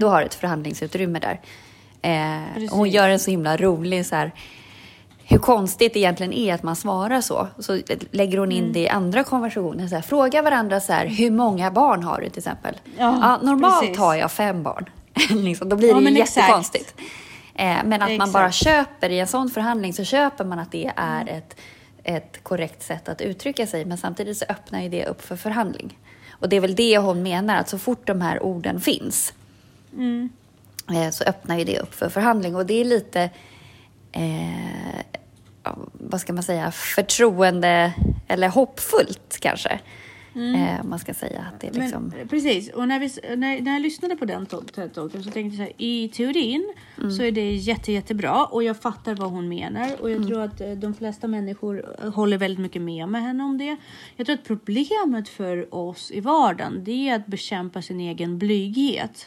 Då 0.02 0.10
har 0.10 0.20
du 0.20 0.26
ett 0.26 0.34
förhandlingsutrymme 0.34 1.20
där. 1.20 1.42
Eh, 2.02 2.72
och 2.72 2.78
hon 2.78 2.90
gör 2.90 3.10
en 3.10 3.20
så 3.20 3.32
himla 3.32 3.58
rolig 3.58 4.06
så 4.06 4.16
här, 4.16 4.32
hur 5.26 5.38
konstigt 5.38 5.94
det 5.94 6.00
egentligen 6.00 6.34
är 6.34 6.54
att 6.54 6.64
man 6.64 6.76
svarar 6.76 7.22
så. 7.22 7.48
Så 7.60 7.80
lägger 8.12 8.38
hon 8.38 8.52
Mm. 8.52 8.66
in 8.66 8.74
det 8.74 8.80
i 8.80 8.90
andra 8.90 9.24
konversationer. 9.24 9.88
Så 9.88 9.96
här, 9.96 10.02
fråga 10.02 10.42
varandra 10.42 10.80
så 10.80 10.94
här, 10.94 11.06
hur 11.06 11.32
många 11.32 11.72
barn 11.72 12.04
har 12.04 12.22
du 12.22 12.30
till 12.30 12.38
exempel? 12.40 12.76
Ja, 12.98 13.40
normalt 13.44 13.82
precis. 13.82 13.98
har 13.98 14.16
jag 14.16 14.32
fem 14.32 14.64
barn. 14.64 14.90
liksom, 15.30 15.70
då 15.70 15.76
blir 15.76 15.90
Ja, 15.90 15.96
det 16.00 16.10
ju 16.10 16.22
exakt. 16.22 16.38
jättekonstigt. 16.38 16.94
Eh, 17.56 17.78
men 17.86 17.94
att 17.94 18.00
man 18.00 18.12
Exakt. 18.12 18.34
bara 18.34 18.52
köper 18.52 19.10
i 19.10 19.20
en 19.20 19.28
sån 19.28 19.50
förhandling 19.50 19.94
så 19.94 20.04
köper 20.04 20.46
man 20.46 20.60
att 20.60 20.72
det 20.72 20.92
är 20.96 21.30
ett, 21.30 21.56
ett 22.04 22.44
korrekt 22.44 22.84
sätt 22.84 23.10
att 23.10 23.22
uttrycka 23.22 23.68
sig. 23.68 23.86
Men 23.86 23.98
samtidigt 23.98 24.38
så 24.38 24.46
öppnar 24.50 24.82
ju 24.82 24.90
det 24.90 25.06
upp 25.06 25.22
för 25.22 25.36
förhandling. 25.36 25.98
Och 26.32 26.50
det 26.50 26.56
är 26.56 26.62
väl 26.62 26.76
det 26.76 26.98
hon 26.98 27.24
menar, 27.24 27.58
att 27.58 27.70
så 27.70 27.78
fort 27.78 28.08
de 28.08 28.22
här 28.22 28.44
orden 28.44 28.82
finns 28.82 29.34
Mm. 29.94 30.30
eh, 30.96 31.10
så 31.10 31.24
öppnar 31.24 31.58
ju 31.58 31.64
det 31.64 31.80
upp 31.80 31.94
för 31.96 32.10
förhandling. 32.10 32.56
Och 32.56 32.66
det 32.66 32.74
är 32.82 32.86
lite, 32.86 33.30
eh, 34.14 35.22
vad 35.94 36.22
ska 36.22 36.34
man 36.34 36.44
säga, 36.44 36.72
förtroende 36.72 37.94
eller 38.28 38.50
hoppfullt 38.50 39.38
kanske. 39.40 39.80
Eh, 40.36 40.82
om 40.82 40.90
man 40.90 41.00
ska 41.00 41.14
säga 41.14 41.46
att 41.54 41.60
det 41.60 41.68
är 41.68 41.74
liksom... 41.74 42.14
Men, 42.18 42.28
precis, 42.28 42.70
och 42.70 42.88
när, 42.88 43.00
vi, 43.00 43.36
när, 43.38 43.62
när 43.62 43.74
jag 43.74 43.82
lyssnade 43.82 44.16
på 44.16 44.26
den 44.26 44.46
TED-talken 44.46 45.24
så 45.24 45.32
tänkte 45.32 45.40
jag 45.40 45.54
så 45.54 45.62
här, 45.62 45.72
i 45.78 46.10
teorin 46.10 46.74
så 47.18 47.24
är 47.24 47.32
det 47.32 47.56
jätte, 47.56 47.92
jättebra 47.92 48.46
och 48.46 48.64
jag 48.64 48.78
fattar 48.78 49.16
vad 49.16 49.32
hon 49.32 49.50
menar 49.50 50.02
och 50.02 50.12
jag 50.12 50.28
tror 50.28 50.42
att 50.42 50.62
eh, 50.62 50.72
de 50.72 50.94
flesta 50.94 51.28
människor 51.28 51.86
eh, 52.04 52.14
håller 52.14 52.38
väldigt 52.38 52.60
mycket 52.60 52.82
med 52.82 53.10
med 53.10 53.22
henne 53.22 53.44
om 53.44 53.58
det. 53.58 53.78
Jag 54.16 54.26
tror 54.26 54.34
att 54.34 54.44
problemet 54.44 55.30
för 55.30 55.76
oss 55.76 56.12
i 56.12 56.20
vardagen 56.20 56.84
det 56.84 57.10
är 57.10 57.16
att 57.16 57.28
bekämpa 57.28 57.82
sin 57.82 58.00
egen 58.00 58.38
blyghet 58.38 59.26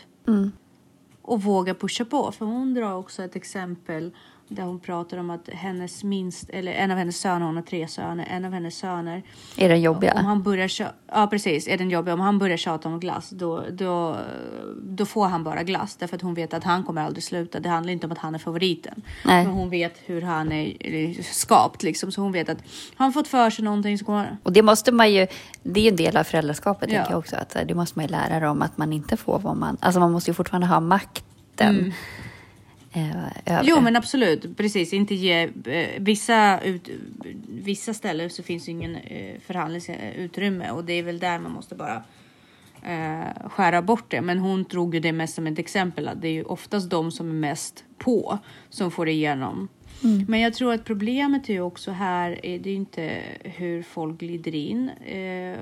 och 1.22 1.42
våga 1.42 1.74
pusha 1.74 2.04
på. 2.04 2.32
För 2.32 2.44
hon 2.44 2.74
drar 2.74 2.94
också 2.94 3.22
ett 3.22 3.36
exempel 3.36 4.12
där 4.48 4.62
hon 4.62 4.80
pratar 4.80 5.18
om 5.18 5.30
att 5.30 5.48
hennes 5.52 6.04
minst, 6.04 6.50
eller 6.50 6.72
en 6.72 6.90
av 6.90 6.98
hennes 6.98 7.20
söner, 7.20 7.46
hon 7.46 7.56
har 7.56 7.62
tre 7.62 7.88
söner, 7.88 8.26
en 8.30 8.44
av 8.44 8.52
hennes 8.52 8.78
söner 8.78 9.22
Är 9.56 9.68
den 9.68 9.80
jobbiga? 9.80 10.14
om 10.14 10.24
han 10.24 10.42
börjar 10.42 10.70
ja 11.12 11.26
precis, 11.26 11.68
är 11.68 11.78
den 11.78 11.90
jobbig. 11.90 12.14
Om 12.14 12.20
han 12.20 12.38
börjar 12.38 12.56
tjata 12.56 12.88
om 12.88 13.00
glass 13.00 13.30
då, 13.30 13.64
då, 13.72 14.16
då 14.82 15.06
får 15.06 15.26
han 15.26 15.44
bara 15.44 15.62
glass. 15.62 15.96
Därför 15.96 16.16
att 16.16 16.22
hon 16.22 16.34
vet 16.34 16.54
att 16.54 16.64
han 16.64 16.84
kommer 16.84 17.02
aldrig 17.02 17.24
sluta. 17.24 17.60
Det 17.60 17.68
handlar 17.68 17.92
inte 17.92 18.06
om 18.06 18.12
att 18.12 18.18
han 18.18 18.34
är 18.34 18.38
favoriten. 18.38 19.02
Nej. 19.24 19.44
Men 19.44 19.54
hon 19.54 19.70
vet 19.70 19.94
hur 20.06 20.22
han 20.22 20.52
är 20.52 21.22
skapt 21.22 21.82
liksom. 21.82 22.12
Så 22.12 22.20
hon 22.20 22.32
vet 22.32 22.48
att 22.48 22.58
har 22.96 23.04
han 23.06 23.12
fått 23.12 23.28
för 23.28 23.50
sig 23.50 23.64
någonting 23.64 23.98
så 23.98 24.04
kommer. 24.04 24.36
Och 24.42 24.52
det 24.52 24.62
måste 24.62 24.92
man 24.92 25.12
ju, 25.12 25.26
det 25.62 25.80
är 25.80 25.84
ju 25.84 25.90
en 25.90 25.96
del 25.96 26.16
av 26.16 26.24
föräldraskapet 26.24 26.88
Ja. 26.90 26.96
tänker 26.96 27.10
jag 27.12 27.18
också. 27.18 27.36
Att 27.36 27.56
det 27.68 27.74
måste 27.74 27.98
man 27.98 28.06
ju 28.06 28.10
lära 28.12 28.40
dem 28.40 28.62
att 28.62 28.78
man 28.78 28.92
inte 28.92 29.16
får 29.16 29.38
vad 29.38 29.56
man, 29.56 29.76
alltså 29.80 30.00
man 30.00 30.12
måste 30.12 30.30
ju 30.30 30.34
fortfarande 30.34 30.66
ha 30.66 30.80
makten. 30.80 31.92
Eh, 32.96 33.26
över. 33.44 33.64
Jo 33.64 33.80
men 33.80 33.96
absolut, 33.96 34.56
precis. 34.56 34.92
Inte 34.92 35.14
ge 35.14 35.42
eh, 35.66 35.88
vissa, 35.98 36.60
ut, 36.60 36.88
vissa 37.48 37.94
ställen 37.94 38.30
så 38.30 38.42
finns 38.42 38.68
ju 38.68 38.72
ingen 38.72 38.96
eh, 38.96 39.40
förhandlingsutrymme 39.40 40.70
och 40.70 40.84
det 40.84 40.92
är 40.92 41.02
väl 41.02 41.18
där 41.18 41.38
man 41.38 41.52
måste 41.52 41.74
bara 41.74 42.02
eh, 42.82 43.48
skära 43.48 43.82
bort 43.82 44.04
det. 44.08 44.20
Men 44.20 44.38
hon 44.38 44.62
drog 44.62 44.94
ju 44.94 45.00
det 45.00 45.12
mest 45.12 45.34
som 45.34 45.46
ett 45.46 45.58
exempel 45.58 46.08
att 46.08 46.22
det 46.22 46.28
är 46.28 46.32
ju 46.32 46.44
oftast 46.44 46.90
de 46.90 47.12
som 47.12 47.30
är 47.30 47.34
mest 47.34 47.84
på 47.98 48.38
som 48.70 48.90
får 48.90 49.08
igenom. 49.08 49.68
Men 50.28 50.40
jag 50.40 50.54
tror 50.54 50.72
att 50.74 50.84
problemet 50.84 51.48
är 51.48 51.54
ju 51.54 51.60
också 51.60 51.90
här, 51.90 52.46
är 52.46 52.58
det 52.58 52.70
är 52.70 52.74
inte 52.74 53.20
hur 53.44 53.82
folk 53.82 54.18
glider 54.20 54.54
in 54.54 54.88
eh, 54.88 55.58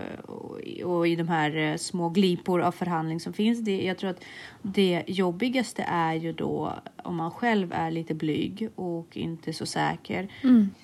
och, 0.85 1.09
i 1.09 1.17
de 1.17 1.29
här 1.29 1.57
eh, 1.57 1.77
små 1.77 2.09
glipor 2.09 2.61
av 2.63 2.73
förhandling 2.73 3.21
som 3.21 3.33
finns. 3.33 3.61
Det, 3.65 3.85
jag 3.85 3.99
tror 3.99 4.11
att 4.11 4.25
det 4.63 5.03
jobbigaste 5.07 5.83
är 5.89 6.15
ju 6.15 6.33
då 6.33 6.73
om 7.03 7.17
man 7.17 7.31
själv 7.31 7.73
är 7.73 7.91
lite 7.91 8.15
blyg 8.15 8.69
och 8.75 9.17
inte 9.17 9.53
så 9.53 9.67
säker. 9.67 10.29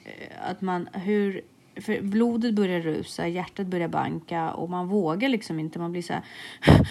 Eh, 0.04 0.50
Att 0.50 0.60
man, 0.60 0.88
hur, 0.92 1.40
för 1.76 2.02
blodet 2.02 2.54
börjar 2.54 2.80
rusa, 2.80 3.28
hjärtat 3.28 3.66
börjar 3.66 3.88
banka 3.88 4.50
och 4.50 4.70
man 4.70 4.88
vågar 4.88 5.28
liksom 5.28 5.60
inte. 5.60 5.78
Man 5.78 5.92
blir 5.92 6.02
så 6.02 6.12
här, 6.12 6.22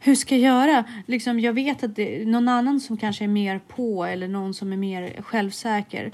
hur 0.00 0.14
ska 0.14 0.36
jag 0.36 0.42
göra? 0.42 0.84
Liksom, 1.06 1.40
jag 1.40 1.52
vet 1.52 1.84
att 1.84 1.96
det 1.96 2.22
är 2.22 2.26
någon 2.26 2.48
annan 2.48 2.80
som 2.80 2.96
kanske 2.96 3.24
är 3.24 3.28
mer 3.28 3.60
på 3.68 4.04
eller 4.04 4.28
någon 4.28 4.54
som 4.54 4.72
är 4.72 4.76
mer 4.76 5.22
självsäker. 5.22 6.10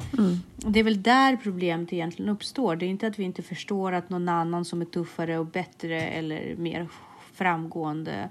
Det 0.57 0.81
är 0.81 0.85
väl 0.85 1.03
där 1.03 1.37
problemet 1.37 1.93
egentligen 1.93 2.29
uppstår. 2.29 2.77
Det 2.77 2.87
är 2.87 2.89
inte 2.89 3.07
att 3.07 3.19
vi 3.19 3.25
inte 3.25 3.43
förstår 3.43 3.93
att 3.93 4.11
någon 4.11 4.29
annan 4.29 4.65
som 4.65 4.81
är 4.81 4.87
tuffare 4.87 5.39
och 5.39 5.47
bättre 5.47 6.03
eller 6.03 6.57
mer 6.57 6.89
framgående 7.33 8.29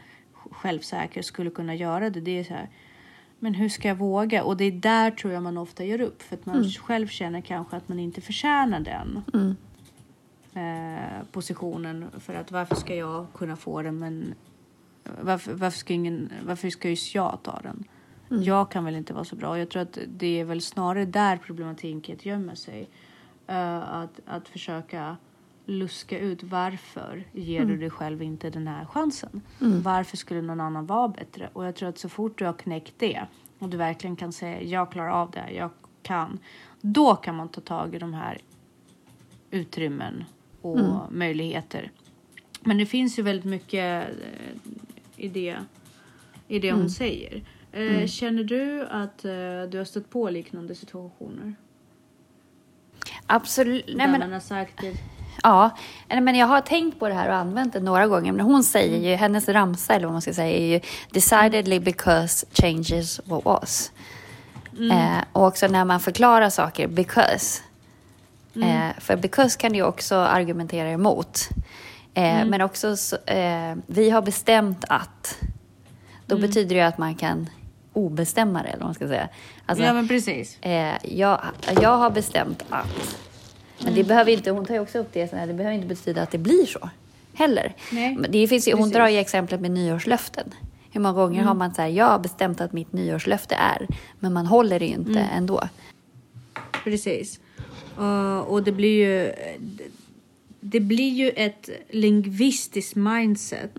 självsäker 0.51 1.21
skulle 1.21 1.49
kunna 1.49 1.75
göra 1.75 2.09
det. 2.09 2.21
Det 2.21 2.39
är 2.39 2.43
så 2.43 2.53
här, 2.53 2.69
men 3.39 3.53
hur 3.53 3.69
ska 3.69 3.87
jag 3.87 3.95
våga? 3.95 4.43
Och 4.43 4.57
det 4.57 4.65
är 4.65 4.71
där 4.71 5.11
tror 5.11 5.33
jag 5.33 5.43
man 5.43 5.57
ofta 5.57 5.85
gör 5.85 6.01
upp. 6.01 6.21
För 6.21 6.35
att 6.35 6.45
man 6.45 6.63
själv 6.63 7.07
känner 7.07 7.41
kanske 7.41 7.75
att 7.75 7.89
man 7.89 7.99
inte 7.99 8.21
förtjänar 8.21 8.79
den 8.79 9.23
eh, 10.57 11.23
positionen. 11.31 12.05
För 12.19 12.33
att 12.33 12.51
varför 12.51 12.75
ska 12.75 12.95
jag 12.95 13.25
kunna 13.33 13.55
få 13.55 13.81
den 13.81 13.99
men 13.99 14.35
varför, 15.21 15.53
varför, 15.53 15.77
ska, 15.77 15.93
ingen, 15.93 16.31
varför 16.45 16.69
ska 16.69 16.89
just 16.89 17.15
jag 17.15 17.39
ta 17.43 17.59
den? 17.63 17.83
Jag 18.43 18.71
kan 18.71 18.85
väl 18.85 18.95
inte 18.95 19.13
vara 19.13 19.23
så 19.23 19.35
bra. 19.35 19.59
Jag 19.59 19.69
tror 19.69 19.81
att 19.81 19.97
det 20.07 20.39
är 20.39 20.45
väl 20.45 20.61
snarare 20.61 21.05
där 21.05 21.37
problematiken 21.37 22.17
gömmer 22.21 22.55
sig. 22.55 22.89
Eh, 23.47 23.93
att, 23.93 24.19
att 24.25 24.49
försöka 24.49 25.17
luska 25.65 26.19
ut 26.19 26.43
varför 26.43 27.23
ger 27.31 27.65
du 27.65 27.77
dig 27.77 27.89
själv 27.89 28.21
inte 28.21 28.49
den 28.49 28.67
här 28.67 28.85
chansen? 28.85 29.41
Varför 29.83 30.17
skulle 30.17 30.41
någon 30.41 30.61
annan 30.61 30.85
vara 30.85 31.07
bättre? 31.07 31.49
Och 31.53 31.65
jag 31.65 31.75
tror 31.75 31.89
att 31.89 31.97
så 31.97 32.09
fort 32.09 32.37
du 32.37 32.45
har 32.45 32.53
knäckt 32.53 32.93
det 32.97 33.25
och 33.59 33.69
du 33.69 33.77
verkligen 33.77 34.15
kan 34.15 34.33
säga 34.33 34.61
jag 34.61 34.91
klarar 34.91 35.09
av 35.09 35.31
det, 35.31 35.51
jag 35.51 35.69
kan. 36.01 36.39
Då 36.81 37.15
kan 37.15 37.35
man 37.35 37.49
ta 37.49 37.61
tag 37.61 37.95
i 37.95 37.99
de 37.99 38.13
här 38.13 38.37
utrymmen 39.51 40.23
och 40.61 41.11
möjligheter. 41.11 41.91
Men 42.61 42.77
det 42.77 42.85
finns 42.85 43.19
ju 43.19 43.23
väldigt 43.23 43.45
mycket 43.45 44.07
i 45.15 45.27
det, 45.27 45.57
i 46.47 46.59
det 46.59 46.71
hon 46.71 46.89
säger. 46.89 47.43
Eh, 47.71 48.07
Känner 48.07 48.43
du 48.43 48.87
att 48.91 49.25
eh, 49.25 49.31
du 49.69 49.77
har 49.77 49.85
stött 49.85 50.09
på 50.09 50.29
liknande 50.29 50.75
situationer? 50.75 51.55
Absolut. 53.27 53.85
Nej, 53.87 54.07
men, 54.07 54.19
man 54.19 54.31
har 54.31 54.39
sagt 54.39 54.81
det. 54.81 54.93
ja, 55.43 55.69
men 56.07 56.35
jag 56.35 56.47
har 56.47 56.61
tänkt 56.61 56.99
på 56.99 57.07
det 57.07 57.13
här 57.13 57.29
och 57.29 57.35
använt 57.35 57.73
det 57.73 57.79
några 57.79 58.07
gånger. 58.07 58.31
Men 58.31 58.45
hon 58.45 58.63
säger 58.63 59.09
ju, 59.09 59.15
hennes 59.15 59.49
ramsa 59.49 59.93
eller 59.93 60.05
vad 60.05 60.13
man 60.13 60.21
ska 60.21 60.33
säga 60.33 60.57
är 60.57 60.65
ju 60.65 60.79
decidedly 61.11 61.79
because 61.79 62.45
changes 62.53 63.21
what 63.25 63.45
was. 63.45 63.91
Eh, 64.79 65.23
och 65.31 65.45
också 65.45 65.67
när 65.67 65.85
man 65.85 65.99
förklarar 65.99 66.49
saker, 66.49 66.87
because. 66.87 67.61
Eh, 68.63 68.99
för 68.99 69.15
because 69.15 69.57
kan 69.59 69.73
du 69.73 69.81
också 69.81 70.15
argumentera 70.15 70.89
emot. 70.89 71.49
Eh, 72.13 72.45
Men 72.45 72.61
också, 72.61 72.97
så, 72.97 73.17
eh, 73.25 73.75
vi 73.87 74.09
har 74.09 74.21
bestämt 74.21 74.85
att. 74.89 75.37
Då 76.25 76.37
betyder 76.37 76.69
det 76.69 76.75
ju 76.75 76.81
att 76.81 76.97
man 76.97 77.15
kan 77.15 77.49
obestämma 77.93 78.63
det, 78.63 78.67
eller 78.69 78.79
vad 78.79 78.87
man 78.87 78.93
ska 78.95 79.07
säga. 79.07 79.29
Alltså, 79.65 79.85
Ja 79.85 79.93
men 79.93 80.07
precis. 80.07 80.59
Eh, 80.61 80.95
jag, 81.03 81.41
jag 81.81 81.97
har 81.97 82.09
bestämt 82.09 82.63
att. 82.69 83.17
Men 83.83 83.95
det 83.95 84.03
behöver 84.03 84.31
inte, 84.31 84.51
hon 84.51 84.65
tar 84.65 84.73
ju 84.73 84.79
också 84.79 84.97
upp 84.99 85.13
det, 85.13 85.31
det 85.31 85.53
behöver 85.53 85.71
inte 85.71 85.87
betyda 85.87 86.21
att 86.21 86.31
det 86.31 86.37
blir 86.37 86.65
så 86.65 86.89
heller. 87.33 87.73
Nej, 87.91 88.17
det 88.29 88.47
finns 88.47 88.67
ju, 88.67 88.71
hon 88.71 88.79
precis. 88.81 88.93
drar 88.93 89.07
ju 89.07 89.17
exemplet 89.17 89.61
med 89.61 89.71
nyårslöften. 89.71 90.53
Hur 90.91 91.01
många 91.01 91.13
gånger 91.13 91.43
har 91.43 91.53
man 91.53 91.73
så 91.73 91.81
här, 91.81 91.89
jag 91.89 92.05
har 92.05 92.19
bestämt 92.19 92.61
att 92.61 92.73
mitt 92.73 92.93
nyårslöfte 92.93 93.55
är, 93.55 93.87
men 94.19 94.33
man 94.33 94.45
håller 94.45 94.79
det 94.79 94.85
ju 94.85 94.93
inte 94.93 95.19
ändå. 95.19 95.63
Precis. 96.83 97.39
Uh, 97.99 98.37
och 98.39 98.63
det 98.63 98.71
blir 98.71 99.05
ju 99.05 99.33
det 100.59 100.79
blir 100.79 101.09
ju 101.13 101.29
ett 101.29 101.69
lingvistiskt 101.89 102.95
mindset 102.95 103.71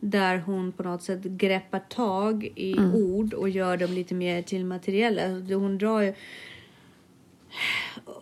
där 0.00 0.38
hon 0.38 0.72
på 0.72 0.82
något 0.82 1.02
sätt 1.02 1.22
greppar 1.22 1.78
tag 1.88 2.44
i 2.54 2.78
ord 2.94 3.34
och 3.34 3.48
gör 3.48 3.76
dem 3.76 3.92
lite 3.92 4.14
mer 4.14 4.42
till 4.42 4.64
materiella. 4.64 5.28
Hon 5.56 5.78
drar 5.78 6.00
ju 6.00 6.14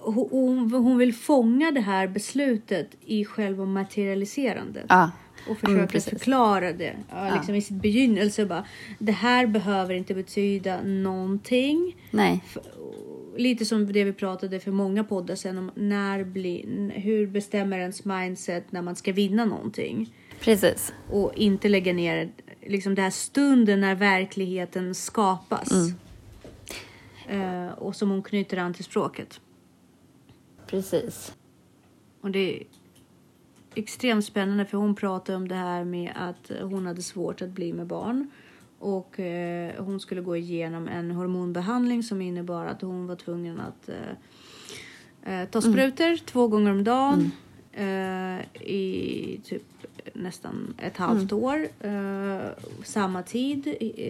hon, 0.00 0.72
hon- 0.72 0.98
vill 0.98 1.14
fånga 1.14 1.70
det 1.70 1.80
här 1.80 2.08
beslutet 2.08 2.88
i 3.06 3.24
själva 3.24 3.64
materialiserandet. 3.64 4.84
Ja. 4.88 5.10
Och 5.48 5.64
Mm, 5.64 5.76
försöka 5.76 5.92
precis. 5.92 6.10
förklara 6.10 6.72
det 6.72 6.94
ja, 7.10 7.34
liksom 7.34 7.54
i 7.54 7.62
sitt 7.62 7.76
begynnelse. 7.82 8.46
Bara, 8.46 8.64
det 8.98 9.12
här 9.12 9.46
behöver 9.46 9.94
inte 9.94 10.14
betyda 10.14 10.82
någonting. 10.82 11.96
Nej. 12.10 12.44
Lite 13.40 13.64
som 13.64 13.92
det 13.92 14.04
vi 14.04 14.12
pratade 14.12 14.60
för 14.60 14.70
många 14.70 15.04
poddar 15.04 15.34
sen 15.34 15.58
om 15.58 15.70
när 15.74 16.24
blir, 16.24 16.64
n- 16.64 16.92
hur 16.94 17.26
bestämmer 17.26 17.78
ens 17.78 18.04
mindset 18.04 18.72
när 18.72 18.82
man 18.82 18.96
ska 18.96 19.12
vinna 19.12 19.44
någonting. 19.44 20.14
Precis. 20.40 20.92
Och 21.10 21.34
inte 21.34 21.68
lägga 21.68 21.92
ner 21.92 22.32
liksom 22.66 22.94
den 22.94 23.02
här 23.02 23.10
stunden 23.10 23.80
när 23.80 23.94
verkligheten 23.94 24.94
skapas. 24.94 25.70
Eh, 27.28 27.68
och 27.68 27.96
som 27.96 28.10
hon 28.10 28.22
knyter 28.22 28.56
an 28.56 28.74
till 28.74 28.84
språket. 28.84 29.40
Precis. 30.66 31.34
Och 32.20 32.30
det 32.30 32.38
är 32.56 32.62
extremt 33.74 34.24
spännande 34.24 34.64
för 34.64 34.78
hon 34.78 34.94
pratar 34.94 35.34
om 35.36 35.48
det 35.48 35.54
här 35.54 35.84
med 35.84 36.12
att 36.16 36.50
hon 36.62 36.86
hade 36.86 37.02
svårt 37.02 37.42
att 37.42 37.50
bli 37.50 37.72
med 37.72 37.86
barn. 37.86 38.30
Och 38.80 39.20
eh, 39.20 39.84
hon 39.84 40.00
skulle 40.00 40.20
gå 40.20 40.36
igenom 40.36 40.88
en 40.88 41.10
hormonbehandling 41.10 42.02
som 42.02 42.22
innebar 42.22 42.66
att 42.66 42.82
hon 42.82 43.06
var 43.06 43.16
tvungen 43.16 43.60
att 43.60 43.88
eh, 43.88 45.40
eh, 45.40 45.48
ta 45.48 45.60
sprutor 45.60 46.16
två 46.16 46.48
gånger 46.48 46.70
om 46.70 46.84
dagen 46.84 47.30
eh, 47.72 48.62
i 48.62 49.40
typ 49.44 49.62
nästan 50.12 50.74
ett 50.78 50.96
halvt 50.96 51.32
år. 51.32 51.68
Eh, 51.80 52.40
samma 52.84 53.22
tid. 53.22 53.64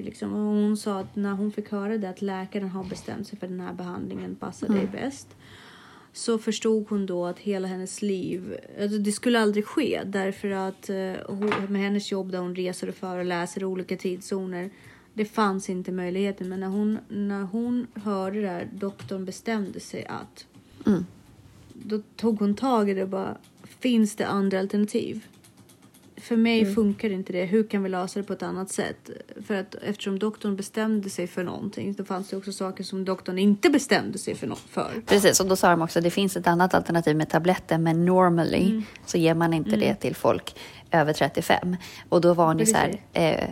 Liksom. 0.04 0.32
Hon 0.32 0.76
sa 0.76 1.00
att 1.00 1.16
när 1.16 1.32
hon 1.32 1.52
fick 1.52 1.70
höra 1.70 1.98
det 1.98 2.10
att 2.10 2.22
läkaren 2.22 2.68
har 2.68 2.84
bestämt 2.84 3.28
sig 3.28 3.38
för 3.38 3.46
den 3.46 3.60
här 3.60 3.74
behandlingen 3.74 4.34
passar 4.36 4.68
dig 4.68 4.86
bäst 4.92 5.28
så 6.12 6.38
förstod 6.38 6.86
hon 6.88 7.06
då 7.06 7.26
att 7.26 7.38
hela 7.38 7.68
hennes 7.68 8.02
liv, 8.02 8.56
alltså 8.82 8.98
det 8.98 9.12
skulle 9.12 9.40
aldrig 9.40 9.64
ske 9.64 10.02
därför 10.06 10.50
att 10.50 10.90
eh, 10.90 11.12
hon, 11.26 11.52
med 11.68 11.82
hennes 11.82 12.12
jobb 12.12 12.32
där 12.32 12.38
hon 12.38 12.54
reser 12.56 12.88
och 12.88 12.94
föreläser 12.94 13.60
i 13.60 13.64
olika 13.64 13.96
tidszoner, 13.96 14.70
det 15.14 15.24
fanns 15.24 15.70
inte 15.70 15.92
möjligheten. 15.92 16.48
Men 16.48 16.60
när 16.60 16.68
hon, 16.68 16.98
när 17.08 17.42
hon 17.42 17.86
hörde 17.94 18.40
det 18.40 18.48
här, 18.48 18.68
doktorn 18.74 19.24
bestämde 19.24 19.80
sig 19.80 20.04
att, 20.04 20.46
Mm. 20.86 21.06
då 21.72 22.02
tog 22.16 22.38
hon 22.38 22.54
tag 22.54 22.90
i 22.90 22.94
det 22.94 23.02
och 23.02 23.08
bara, 23.08 23.36
finns 23.62 24.16
det 24.16 24.26
andra 24.26 24.60
alternativ? 24.60 25.26
För 26.22 26.36
mig 26.36 26.60
Mm. 26.62 26.74
funkar 26.74 27.10
inte 27.10 27.32
det. 27.32 27.44
Hur 27.44 27.64
kan 27.68 27.82
vi 27.82 27.88
lösa 27.88 28.18
det 28.20 28.24
på 28.26 28.32
ett 28.32 28.42
annat 28.42 28.70
sätt? 28.70 29.10
För 29.46 29.54
att 29.54 29.74
eftersom 29.74 30.18
doktorn 30.18 30.56
bestämde 30.56 31.10
sig 31.10 31.26
för 31.26 31.44
någonting, 31.44 31.92
då 31.92 32.04
fanns 32.04 32.28
det 32.28 32.36
också 32.36 32.52
saker 32.52 32.84
som 32.84 33.04
doktorn 33.04 33.38
inte 33.38 33.70
bestämde 33.70 34.18
sig 34.18 34.34
för. 34.34 34.54
För. 34.70 35.02
Precis, 35.06 35.40
och 35.40 35.46
då 35.46 35.56
sa 35.56 35.70
de 35.70 35.82
också 35.82 35.98
att 35.98 36.02
det 36.04 36.10
finns 36.10 36.36
ett 36.36 36.46
annat 36.46 36.74
alternativ 36.74 37.16
med 37.16 37.28
tabletter, 37.30 37.78
men 37.78 38.04
normally 38.04 38.70
Mm. 38.70 38.82
så 39.06 39.18
ger 39.18 39.34
man 39.34 39.54
inte 39.54 39.76
det 39.76 39.94
till 39.94 40.14
folk 40.14 40.56
över 40.90 41.12
35. 41.12 41.76
Och 42.08 42.20
då 42.20 42.34
var 42.34 42.46
hon 42.46 42.58
ju 42.58 42.66
så 42.66 42.76
här, 42.76 43.00
eh, 43.12 43.48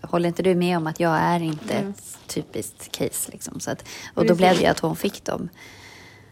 håller 0.00 0.28
inte 0.28 0.42
du 0.42 0.54
med 0.54 0.76
om 0.76 0.86
att 0.86 1.00
jag 1.00 1.16
är 1.18 1.40
inte 1.40 1.74
Mm. 1.74 1.90
ett 1.90 2.18
typiskt 2.26 2.92
case? 2.92 3.32
Liksom. 3.32 3.60
Så 3.60 3.70
att, 3.70 3.88
och 4.14 4.26
då 4.26 4.34
blev 4.34 4.58
det 4.58 4.66
att 4.66 4.78
hon 4.80 4.96
fick 4.96 5.24
de 5.24 5.48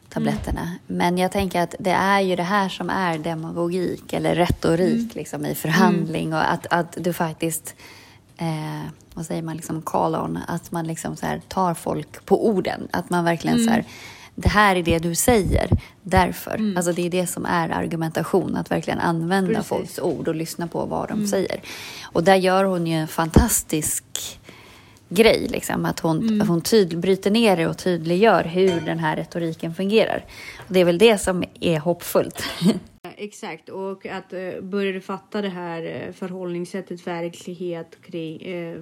tabletterna. 0.09 0.63
Mm. 0.63 0.79
Men 0.87 1.19
jag 1.19 1.33
tänker 1.33 1.61
att 1.63 1.75
det 1.79 1.91
är 1.91 2.21
ju 2.21 2.37
det 2.37 2.43
här 2.43 2.69
som 2.69 2.91
är 2.91 3.19
demagogik 3.19 4.13
eller 4.13 4.35
retorik 4.35 4.95
Mm. 4.95 5.11
liksom, 5.15 5.47
i 5.47 5.55
förhandling 5.55 6.35
och 6.35 6.53
att, 6.53 6.67
att 6.71 6.97
du 7.01 7.13
faktiskt 7.13 7.75
eh, 8.37 8.83
vad 9.15 9.27
säger 9.27 9.43
man, 9.43 9.57
liksom 9.57 9.83
call 9.83 10.15
on, 10.15 10.39
att 10.49 10.73
man 10.73 10.87
liksom 10.87 11.17
så 11.17 11.27
här 11.27 11.41
tar 11.49 11.75
folk 11.75 12.25
på 12.25 12.47
orden. 12.49 12.89
Att 12.91 13.11
man 13.11 13.25
verkligen 13.25 13.65
så 13.65 13.71
här, 13.71 13.85
det 14.35 14.49
här 14.49 14.77
är 14.77 14.83
det 14.83 14.99
du 14.99 15.15
säger, 15.15 15.69
därför. 16.03 16.75
Alltså 16.77 16.93
det 16.93 17.07
är 17.07 17.11
det 17.11 17.27
som 17.27 17.47
är 17.47 17.69
argumentation, 17.69 18.57
att 18.57 18.71
verkligen 18.71 19.01
använda 19.01 19.51
Precis. 19.51 19.69
folks 19.69 19.99
ord 19.99 20.29
och 20.29 20.35
lyssna 20.35 20.67
på 20.67 20.85
vad 20.85 21.09
de 21.09 21.27
säger. 21.27 21.61
Och 22.03 22.25
där 22.25 22.35
gör 22.35 22.65
hon 22.65 22.87
ju 22.87 22.95
en 22.95 23.09
fantastisk 23.09 24.05
grej, 25.09 25.47
liksom, 25.49 25.85
att 25.85 26.01
hon, 26.01 26.41
att 26.41 26.49
hon 26.49 26.61
tyd, 26.61 26.99
bryter 26.99 27.31
ner 27.31 27.57
det 27.57 27.67
och 27.67 27.79
tydliggör 27.79 28.45
hur 28.45 28.81
den 28.81 28.99
här 28.99 29.17
retoriken 29.17 29.75
fungerar. 29.75 30.25
Och 30.59 30.75
det 30.75 30.81
är 30.81 30.85
väl 30.85 30.99
det 30.99 31.19
som 31.19 31.45
är 31.61 31.79
hoppfullt. 31.79 32.43
Exakt, 33.19 33.69
och 33.69 34.07
att 34.07 34.33
uh, 34.33 34.61
börja 34.61 34.93
du 34.93 35.01
fatta 35.01 35.43
det 35.43 35.49
här 35.49 35.83
eh, 35.83 36.13
förhållningssättet, 36.13 37.07
verklighet 37.07 37.99
kring, 38.03 38.43
eh, 38.43 38.81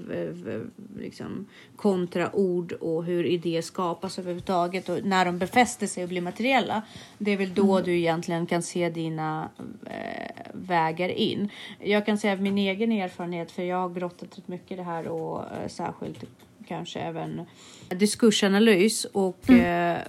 liksom, 0.99 1.47
kontra 1.77 2.37
ord 2.37 2.73
och 2.73 3.05
hur 3.05 3.25
idéer 3.25 3.63
skapas 3.63 4.19
överhuvudtaget 4.19 4.89
och 4.89 5.05
när 5.05 5.25
de 5.25 5.39
befäster 5.39 5.87
sig 5.87 6.03
och 6.03 6.09
blir 6.09 6.21
materiella. 6.21 6.83
Det 7.19 7.31
är 7.31 7.37
väl 7.37 7.55
då 7.55 7.81
du 7.81 7.97
egentligen 7.99 8.47
kan 8.47 8.63
se 8.63 8.91
dina 8.91 9.49
eh, 9.87 10.47
vägar 10.53 11.09
in. 11.09 11.49
Jag 11.81 12.07
kan 12.07 12.19
säga 12.19 12.33
av 12.33 12.43
min 12.43 12.59
egen 12.59 12.93
erfarenhet, 12.93 13.51
för 13.51 13.63
jag 13.63 13.77
har 13.77 13.89
grottat 13.89 14.39
rätt 14.39 14.49
mycket 14.49 14.73
i 14.73 14.77
det 14.77 14.83
här 14.83 15.09
och 15.09 15.41
eh, 15.41 15.69
särskilt 15.69 16.25
kanske 16.69 17.01
även 17.01 17.47
diskursanalys 17.89 19.05
och 19.05 19.51
eh, 19.51 20.03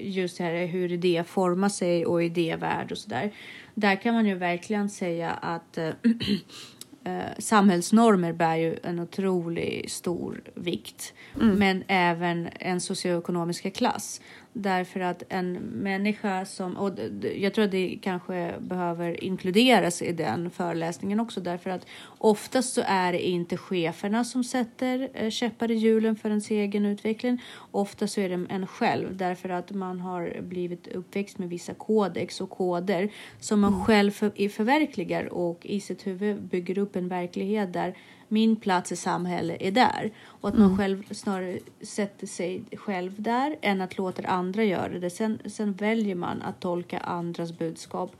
just 0.00 0.38
det 0.38 0.44
här 0.44 0.66
hur 0.66 0.92
idé 0.92 1.24
formar 1.26 1.68
sig 1.68 2.06
och 2.06 2.24
idévärld 2.24 2.92
och 2.92 2.98
sådär. 2.98 3.30
Där 3.74 3.96
kan 3.96 4.14
man 4.14 4.26
ju 4.26 4.34
verkligen 4.34 4.90
säga 4.90 5.30
att 5.30 5.78
eh, 5.78 5.88
eh, 7.04 7.20
samhällsnormer 7.38 8.32
bär 8.32 8.56
ju 8.56 8.76
en 8.82 8.98
otroligt 9.00 9.90
stor 9.90 10.42
vikt. 10.54 11.14
Men 11.34 11.84
även 11.88 12.48
en 12.60 12.80
socioekonomiska 12.80 13.70
klass. 13.70 14.20
Därför 14.52 15.00
att 15.00 15.22
en 15.28 15.52
människa 15.58 16.44
som, 16.44 16.76
och 16.76 16.90
jag 17.36 17.54
tror 17.54 17.64
att 17.64 17.70
det 17.70 17.98
kanske 18.02 18.54
behöver 18.60 19.24
inkluderas 19.24 20.02
i 20.02 20.12
den 20.12 20.50
föreläsningen 20.50 21.20
också 21.20 21.40
därför 21.40 21.70
att 21.70 21.86
oftast 22.18 22.72
så 22.72 22.82
är 22.86 23.12
det 23.12 23.28
inte 23.28 23.56
cheferna 23.56 24.24
som 24.24 24.44
sätter 24.44 25.08
eh, 25.14 25.30
käppar 25.30 25.70
i 25.70 25.74
hjulen 25.74 26.16
för 26.16 26.28
ens 26.28 26.50
egen 26.50 26.86
utveckling. 26.86 27.42
Ofta 27.70 28.06
så 28.06 28.20
är 28.20 28.28
det 28.28 28.46
en 28.48 28.66
själv 28.66 29.16
därför 29.16 29.48
att 29.48 29.70
man 29.70 30.00
har 30.00 30.40
blivit 30.40 30.88
uppväxt 30.88 31.38
med 31.38 31.48
vissa 31.48 31.74
kodex 31.74 32.40
och 32.40 32.50
koder 32.50 33.10
som 33.40 33.60
man 33.60 33.84
själv 33.84 34.10
för, 34.10 34.48
förverkligar 34.48 35.32
och 35.32 35.66
i 35.66 35.80
sitt 35.80 36.06
huvud 36.06 36.42
bygger 36.42 36.78
upp 36.78 36.96
en 36.96 37.08
verklighet 37.08 37.72
där 37.72 37.94
min 38.30 38.56
plats 38.56 38.92
i 38.92 38.96
samhället 38.96 39.56
är 39.60 39.70
där. 39.70 40.10
Och 40.26 40.48
att 40.48 40.58
man 40.58 40.78
själv 40.78 41.04
snarare 41.10 41.58
sätter 41.82 42.26
sig 42.26 42.62
själv 42.72 43.22
där 43.22 43.56
än 43.62 43.80
att 43.80 43.98
låta 43.98 44.28
andra 44.28 44.64
göra 44.64 44.98
det. 44.98 45.10
Sen, 45.10 45.38
sen 45.46 45.72
väljer 45.72 46.14
man 46.14 46.42
att 46.42 46.60
tolka 46.60 46.98
andras 46.98 47.58
budskap 47.58 48.16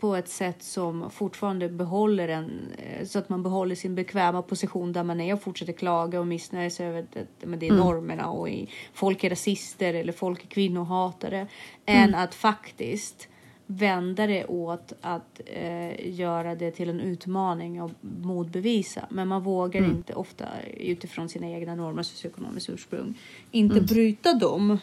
på 0.00 0.16
ett 0.16 0.28
sätt 0.28 0.62
som 0.62 1.10
fortfarande 1.10 1.68
behåller 1.68 2.28
en, 2.28 2.72
eh, 2.78 3.06
så 3.06 3.18
att 3.18 3.28
man 3.28 3.42
behåller 3.42 3.74
sin 3.74 3.94
bekväma 3.94 4.42
position 4.42 4.92
där 4.92 5.04
man 5.04 5.20
är 5.20 5.34
och 5.34 5.42
fortsätter 5.42 5.72
klaga 5.72 6.20
och 6.20 6.26
missnöja 6.26 6.70
sig 6.70 6.86
över 6.86 7.00
att 7.00 7.16
men 7.40 7.58
det 7.58 7.68
är 7.68 7.72
normerna 7.72 8.30
och 8.30 8.48
i, 8.48 8.68
folk 8.94 9.24
är 9.24 9.30
rasister 9.30 9.94
eller 9.94 10.12
folk 10.12 10.44
är 10.44 10.48
kvinnohatare. 10.48 11.46
Än 11.86 12.14
att 12.14 12.34
faktiskt 12.34 13.28
vända 13.66 14.26
det 14.26 14.44
åt 14.44 14.92
att 15.00 15.40
eh, 15.46 16.10
göra 16.18 16.54
det 16.54 16.70
till 16.70 16.88
en 16.88 17.00
utmaning 17.00 17.82
och 17.82 17.90
motbevisa. 18.00 19.06
Men 19.10 19.28
man 19.28 19.42
vågar 19.42 19.84
inte 19.84 20.14
ofta 20.14 20.44
utifrån 20.76 21.28
sina 21.28 21.50
egna 21.50 21.74
normer 21.74 21.98
och 21.98 22.06
socioekonomiska 22.06 22.72
ursprung 22.72 23.14
inte 23.50 23.80
bryta 23.80 24.34
dem 24.34 24.78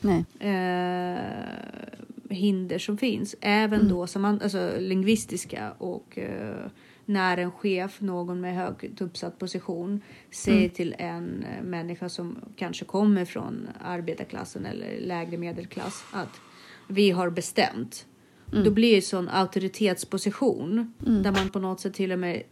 Nej. 0.00 0.24
eh, 0.38 2.34
hinder 2.34 2.78
som 2.78 2.98
finns. 2.98 3.36
Även 3.40 3.88
då 3.88 4.06
som 4.06 4.22
man, 4.22 4.40
alltså, 4.42 4.72
lingvistiska 4.78 5.72
och 5.78 6.18
eh, 6.18 6.66
när 7.04 7.36
en 7.36 7.50
chef, 7.50 8.00
någon 8.00 8.40
med 8.40 8.56
högt 8.56 9.00
uppsatt 9.00 9.38
position 9.38 10.00
säger 10.30 10.68
till 10.68 10.94
en 10.98 11.44
eh, 11.44 11.64
människa 11.64 12.08
som 12.08 12.38
kanske 12.56 12.84
kommer 12.84 13.24
från 13.24 13.68
arbetarklassen 13.80 14.66
eller 14.66 15.00
lägre 15.00 15.36
medelklass 15.36 16.04
att 16.12 16.40
vi 16.88 17.10
har 17.10 17.30
bestämt. 17.30 18.06
Då 18.50 18.70
blir 18.70 18.90
det 18.90 18.96
en 18.96 19.02
sån 19.02 19.28
auktoritetsposition 19.28 20.92
där 20.98 21.32
man 21.32 21.48
på 21.48 21.58
något 21.58 21.80
sätt 21.80 21.94
till 21.94 22.12
och 22.12 22.18
med 22.18 22.42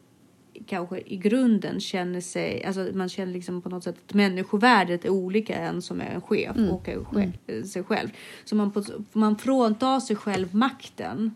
kanske 0.67 1.01
i 1.07 1.17
grunden 1.17 1.81
känner 1.81 2.21
sig, 2.21 2.65
alltså 2.65 2.89
man 2.95 3.09
känner 3.09 3.33
liksom 3.33 3.63
på 3.63 3.69
något 3.69 3.85
sätt 3.85 3.97
att 4.07 4.15
människovärdet 4.15 5.05
är 5.05 5.09
olika 5.09 5.55
än 5.55 5.83
som 5.83 6.01
är 6.01 6.11
en 6.11 6.21
chef 6.21 6.57
och 6.71 6.89
är 6.89 6.99
che- 6.99 7.63
sig 7.63 7.85
själv. 7.85 8.09
Så 8.45 8.57
man, 8.57 8.71
på, 8.71 8.83
man 9.13 9.39
fråntar 9.39 10.01
sig 10.01 10.17
själv 10.17 10.55
makten 10.55 11.35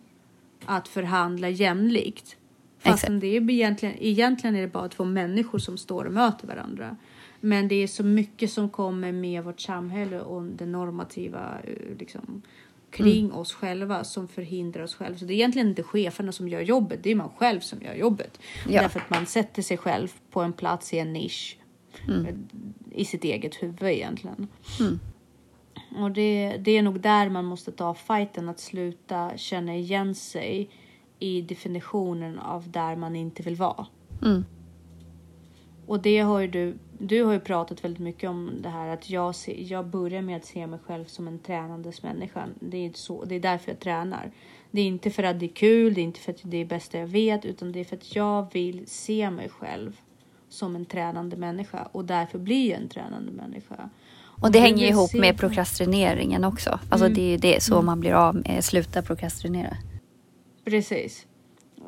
att 0.64 0.88
förhandla 0.88 1.48
jämlikt. 1.48 2.36
Fastän 2.78 3.20
det 3.20 3.26
är 3.26 3.50
egentligen, 3.50 3.94
egentligen 3.98 4.56
är 4.56 4.60
det 4.60 4.68
bara 4.68 4.88
två 4.88 5.04
människor 5.04 5.58
som 5.58 5.78
står 5.78 6.04
och 6.04 6.12
möter 6.12 6.46
varandra. 6.46 6.96
Men 7.40 7.68
det 7.68 7.74
är 7.74 7.86
så 7.86 8.04
mycket 8.04 8.50
som 8.50 8.68
kommer 8.70 9.12
med 9.12 9.44
vårt 9.44 9.60
samhälle 9.60 10.20
och 10.20 10.42
det 10.42 10.66
normativa 10.66 11.58
eh, 11.64 11.98
liksom, 11.98 12.42
kring 12.96 13.32
oss 13.32 13.52
själva 13.52 14.04
som 14.04 14.28
förhindrar 14.28 14.82
oss 14.82 14.94
själva. 14.94 15.18
Så 15.18 15.24
det 15.24 15.32
är 15.32 15.34
egentligen 15.34 15.68
inte 15.68 15.82
cheferna 15.82 16.32
som 16.32 16.48
gör 16.48 16.60
jobbet, 16.60 17.02
det 17.02 17.10
är 17.10 17.14
man 17.14 17.30
själv 17.36 17.60
som 17.60 17.82
gör 17.82 17.94
jobbet. 17.94 18.40
Ja. 18.68 18.82
Därför 18.82 19.00
att 19.00 19.10
man 19.10 19.26
sätter 19.26 19.62
sig 19.62 19.76
själv 19.76 20.08
på 20.30 20.40
en 20.40 20.52
plats 20.52 20.94
i 20.94 20.98
en 20.98 21.12
nisch 21.12 21.58
eh, 22.08 22.34
i 22.90 23.04
sitt 23.04 23.24
eget 23.24 23.54
huvud 23.54 23.82
egentligen. 23.82 24.48
Och 25.96 26.10
det, 26.10 26.56
det 26.58 26.70
är 26.70 26.82
nog 26.82 27.00
där 27.00 27.28
man 27.28 27.44
måste 27.44 27.72
ta 27.72 27.94
fighten, 27.94 28.48
att 28.48 28.60
sluta 28.60 29.36
känna 29.36 29.76
igen 29.76 30.14
sig 30.14 30.70
i 31.18 31.42
definitionen 31.42 32.38
av 32.38 32.70
där 32.70 32.96
man 32.96 33.16
inte 33.16 33.42
vill 33.42 33.56
vara. 33.56 33.86
Mm. 34.22 34.44
Och 35.86 36.02
det 36.02 36.18
har 36.18 36.40
ju 36.40 36.46
du, 36.48 36.78
du 36.98 37.22
har 37.22 37.32
ju 37.32 37.40
pratat 37.40 37.84
väldigt 37.84 38.02
mycket 38.02 38.30
om 38.30 38.52
det 38.60 38.68
här 38.68 38.88
att 38.88 39.10
jag, 39.10 39.34
se, 39.34 39.62
jag 39.62 39.86
börjar 39.86 40.22
med 40.22 40.36
att 40.36 40.44
se 40.44 40.66
mig 40.66 40.78
själv 40.86 41.04
som 41.04 41.28
en 41.28 41.38
tränandes 41.38 42.02
människa. 42.02 42.48
Det 42.60 42.76
är, 42.76 42.84
inte 42.84 42.98
så, 42.98 43.24
det 43.24 43.34
är 43.34 43.40
därför 43.40 43.70
jag 43.70 43.80
tränar. 43.80 44.30
Det 44.70 44.80
är 44.80 44.86
inte 44.86 45.10
för 45.10 45.22
att 45.22 45.40
det 45.40 45.46
är 45.46 45.54
kul, 45.54 45.94
det 45.94 46.00
är 46.00 46.02
inte 46.02 46.20
för 46.20 46.32
att 46.32 46.40
det 46.42 46.56
är 46.56 46.64
det 46.64 46.68
bästa 46.68 46.98
jag 46.98 47.06
vet, 47.06 47.44
utan 47.44 47.72
det 47.72 47.80
är 47.80 47.84
för 47.84 47.96
att 47.96 48.16
jag 48.16 48.52
vill 48.52 48.86
se 48.86 49.30
mig 49.30 49.48
själv 49.48 50.00
som 50.48 50.76
en 50.76 50.86
tränande 50.86 51.36
människa 51.36 51.88
och 51.92 52.04
därför 52.04 52.38
blir 52.38 52.70
jag 52.70 52.80
en 52.80 52.88
tränande 52.88 53.32
människa. 53.32 53.90
Och 54.42 54.52
det 54.52 54.60
hänger 54.60 54.88
ihop 54.88 55.10
se 55.10 55.20
med 55.20 55.38
prokrastineringen 55.38 56.44
också. 56.44 56.80
Alltså 56.90 57.08
det 57.08 57.20
är 57.20 57.30
ju 57.30 57.36
det 57.36 57.62
så 57.62 57.82
man 57.82 58.00
blir 58.00 58.12
av 58.12 58.34
med, 58.34 58.64
sluta 58.64 59.02
prokrastinera. 59.02 59.76
Precis. 60.64 61.26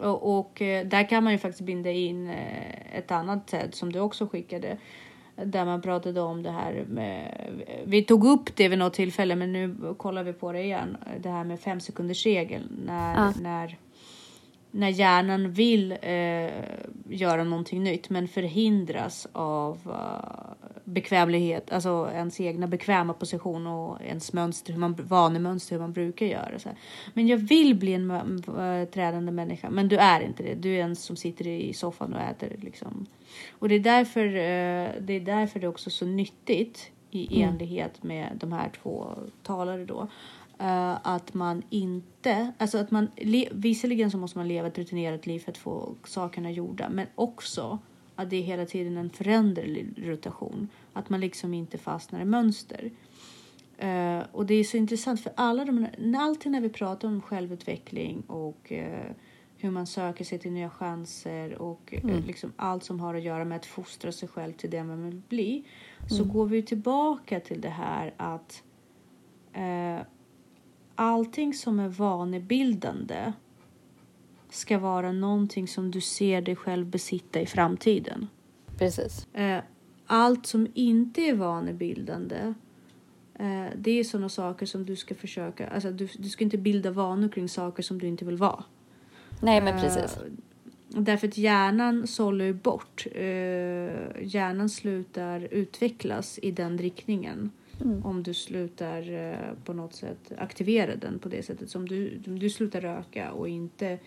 Och, 0.01 0.39
och 0.39 0.63
eh, 0.63 0.87
där 0.87 1.09
kan 1.09 1.25
man 1.25 1.33
ju 1.33 1.39
faktiskt 1.39 1.61
binda 1.61 1.91
in 1.91 2.31
eh, 2.31 2.97
ett 2.99 3.11
annat 3.11 3.51
sätt 3.51 3.75
som 3.75 3.93
du 3.93 4.01
också 4.01 4.27
skickade. 4.27 4.77
Där 5.45 5.65
man 5.65 5.83
pratade 5.83 6.21
om 6.21 6.43
det 6.43 6.51
här 6.51 6.85
med, 6.89 7.35
vi 7.85 8.03
tog 8.03 8.25
upp 8.25 8.57
det 8.57 8.69
vid 8.69 8.79
något 8.79 8.95
tillfälle 8.95 9.37
men 9.37 9.53
nu 9.53 9.95
kollar 9.97 10.23
vi 10.23 10.33
på 10.33 10.53
det 10.53 10.63
igen. 10.63 10.97
Det 11.21 11.29
här 11.29 11.45
med 11.45 11.61
fem 11.61 11.81
sekunders 11.81 12.27
regeln. 12.27 12.83
När, 12.87 13.15
Ja. 13.15 13.33
när, 13.41 13.77
när 14.71 14.89
hjärnan 14.89 15.53
vill 15.53 15.93
eh, 15.93 16.49
göra 17.09 17.45
någonting 17.45 17.83
nytt 17.83 18.11
men 18.11 18.29
förhindras 18.29 19.29
av 19.33 19.79
eh, 19.87 20.69
bekvämlighet, 20.85 21.73
alltså 21.73 22.11
ens 22.13 22.41
egna 22.41 22.67
bekväma 22.67 23.13
position 23.13 23.67
och 23.67 24.03
ens 24.03 24.33
mönster, 24.33 24.73
hur 24.73 24.81
man, 24.81 24.95
vanemönster, 24.95 25.75
hur 25.75 25.81
man 25.81 25.93
brukar 25.93 26.27
göra. 26.27 26.59
Så 26.59 26.69
här. 26.69 26.79
Men 27.15 27.27
jag 27.27 27.37
vill 27.37 27.75
bli 27.75 27.95
en 27.95 28.11
äh, 28.11 28.89
trädande 28.89 29.33
människa, 29.33 29.71
men 29.71 29.89
du 29.89 29.97
är 29.97 30.21
inte 30.21 30.43
det. 30.43 30.55
Du 30.55 30.77
är 30.77 30.83
en 30.83 30.97
som 30.97 31.17
sitter 31.17 31.47
i 31.47 31.73
soffan 31.73 32.15
och 32.15 32.21
äter 32.21 32.57
liksom. 32.63 33.07
Och 33.51 33.69
det 33.69 33.75
är 33.75 33.81
därför, 33.81 34.27
eh, 34.27 34.91
det 35.01 35.13
är 35.13 35.21
därför 35.21 35.61
det 35.61 35.67
är 35.67 35.71
också 35.71 35.91
så 35.91 36.05
nyttigt 36.05 36.91
i 37.11 37.43
enlighet 37.43 38.03
med 38.03 38.33
de 38.35 38.53
här 38.53 38.71
två 38.83 39.19
talare 39.43 39.85
då. 39.85 40.09
Eh, 40.59 41.07
att 41.07 41.35
man 41.35 41.63
inte, 41.71 42.53
alltså 42.59 42.79
att 42.79 42.91
man, 42.91 43.09
le, 43.17 43.49
visserligen 43.53 44.11
så 44.11 44.19
måste 44.19 44.39
man 44.39 44.49
leva 44.49 44.69
ett 44.69 44.79
rutinerat 44.79 45.27
liv 45.27 45.41
för 45.41 45.51
att 45.51 45.59
få 45.59 45.95
sakerna 46.05 46.51
gjorda, 46.51 46.89
men 46.89 47.07
också 47.15 47.79
att 48.15 48.31
det 48.31 48.37
är 48.37 48.43
hela 48.43 48.67
tiden 48.67 48.97
en 48.97 49.11
föränderlig 49.11 49.95
rotation. 49.97 50.69
Att 50.93 51.11
man 51.11 51.21
liksom 51.21 51.55
inte 51.55 51.79
fastnar 51.79 52.21
i 52.21 52.25
mönster. 52.25 52.91
Eh, 53.79 54.23
och 54.33 54.47
det 54.47 54.55
är 54.55 54.65
så 54.65 54.77
intressant 54.77 55.21
för 55.21 55.33
alla 55.35 55.65
de 55.65 55.87
alltid 56.17 56.53
när 56.53 56.61
vi 56.61 56.69
pratar 56.69 57.09
om 57.09 57.23
självutveckling 57.23 58.21
och 58.21 58.73
eh, 58.73 59.13
hur 59.57 59.71
man 59.71 59.87
söker 59.87 60.25
sig 60.25 60.39
till 60.39 60.53
nya 60.53 60.71
chanser 60.71 61.63
och 61.63 61.95
eh, 61.95 62.27
liksom 62.27 62.53
allt 62.57 62.85
som 62.85 63.01
har 63.01 63.15
att 63.15 63.23
göra 63.23 63.45
med 63.45 63.57
att 63.57 63.67
fostra 63.67 64.13
sig 64.13 64.29
själv 64.29 64.53
till 64.53 64.71
det 64.71 64.85
man 64.85 65.05
vill 65.05 65.23
bli. 65.29 65.65
Så 66.09 66.25
går 66.25 66.47
vi 66.47 66.63
tillbaka 66.63 67.41
till 67.41 67.61
det 67.61 67.69
här 67.69 68.15
att 68.17 68.63
allting 70.99 71.55
som 71.55 71.81
är 71.81 71.89
vanebildande 71.89 73.33
ska 74.51 74.79
vara 74.79 75.13
någonting 75.13 75.69
som 75.69 75.91
du 75.91 76.01
ser 76.01 76.43
dig 76.43 76.57
själv 76.57 76.87
besitta 76.87 77.41
i 77.41 77.47
framtiden. 77.47 78.29
Precis. 78.79 79.27
Eh, 79.35 79.63
allt 80.07 80.47
som 80.47 80.67
inte 80.75 81.21
är 81.21 81.35
vanebildande 81.35 82.55
eh, 83.35 83.67
det 83.77 83.91
är 83.91 84.05
sådana 84.05 84.29
saker 84.29 84.67
som 84.67 84.85
du 84.85 84.97
ska 84.97 85.15
försöka, 85.15 85.69
alltså 85.69 85.91
du, 85.91 86.09
du 86.19 86.29
ska 86.29 86.45
inte 86.45 86.59
bilda 86.59 86.91
vanor 86.91 87.29
kring 87.29 87.49
saker 87.49 87.83
som 87.83 87.99
du 87.99 88.07
inte 88.07 88.25
vill 88.25 88.37
vara. 88.37 88.65
Nej 89.41 89.61
men 89.61 89.75
Eh, 89.75 89.81
precis. 89.81 90.19
Därför 90.89 91.29
att 91.29 91.39
hjärnan 91.39 92.07
sållar 92.07 92.45
ju 92.45 92.53
bort. 92.53 93.07
Eh, 93.13 93.23
hjärnan 94.23 94.69
slutar 94.69 95.49
utvecklas 95.51 96.39
i 96.43 96.51
den 96.51 96.79
riktningen. 96.79 97.51
Mm. 97.81 98.07
Om 98.07 98.23
du 98.23 98.35
slutar 98.35 99.13
eh, 99.13 99.55
på 99.65 99.73
något 99.73 99.95
sätt 99.95 100.33
aktivera 100.39 100.97
den 100.97 101.19
på 101.19 101.29
det 101.29 101.43
sättet. 101.43 101.71
Som 101.71 101.89
du, 101.89 102.23
om 102.27 102.39
du 102.39 102.51
slutar 102.51 102.81
röka 102.81 103.33
och 103.33 103.49
inte 103.49 103.99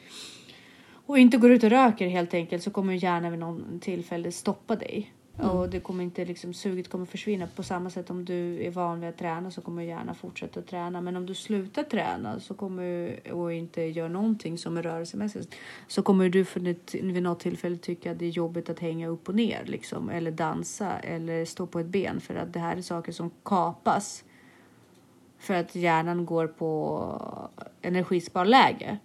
och 1.05 1.19
inte 1.19 1.37
går 1.37 1.51
ut 1.51 1.63
och 1.63 1.69
röker 1.69 2.07
helt 2.07 2.33
enkelt 2.33 2.63
så 2.63 2.71
kommer 2.71 2.93
hjärnan 2.93 3.31
vid 3.31 3.39
någon 3.39 3.79
tillfälle 3.79 4.31
stoppa 4.31 4.75
dig. 4.75 5.13
Mm. 5.41 5.57
Och 5.57 5.69
det 5.69 5.79
kommer 5.79 6.03
inte 6.03 6.25
liksom, 6.25 6.53
suget 6.53 6.89
kommer 6.89 7.05
försvinna. 7.05 7.47
På 7.55 7.63
samma 7.63 7.89
sätt 7.89 8.09
om 8.09 8.25
du 8.25 8.63
är 8.63 8.71
van 8.71 8.99
vid 8.99 9.09
att 9.09 9.17
träna 9.17 9.51
så 9.51 9.61
kommer 9.61 9.83
hjärnan 9.83 10.15
fortsätta 10.15 10.59
att 10.59 10.67
träna. 10.67 11.01
Men 11.01 11.15
om 11.15 11.25
du 11.25 11.35
slutar 11.35 11.83
träna 11.83 12.39
så 12.39 12.53
kommer, 12.53 13.19
och 13.33 13.53
inte 13.53 13.81
gör 13.81 14.09
någonting 14.09 14.57
som 14.57 14.77
är 14.77 14.83
rörelsemässigt 14.83 15.55
så 15.87 16.01
kommer 16.01 16.29
du 16.29 16.45
för 16.45 16.67
ett, 16.67 16.95
vid 16.95 17.23
något 17.23 17.39
tillfälle 17.39 17.77
tycka 17.77 18.11
att 18.11 18.19
det 18.19 18.25
är 18.25 18.29
jobbigt 18.29 18.69
att 18.69 18.79
hänga 18.79 19.07
upp 19.07 19.29
och 19.29 19.35
ner 19.35 19.63
liksom. 19.65 20.09
Eller 20.09 20.31
dansa 20.31 20.99
eller 20.99 21.45
stå 21.45 21.67
på 21.67 21.79
ett 21.79 21.87
ben. 21.87 22.21
För 22.21 22.35
att 22.35 22.53
det 22.53 22.59
här 22.59 22.77
är 22.77 22.81
saker 22.81 23.11
som 23.11 23.31
kapas. 23.43 24.23
För 25.37 25.53
att 25.53 25.75
hjärnan 25.75 26.25
går 26.25 26.47
på 26.47 27.49
energisparläge. 27.81 28.97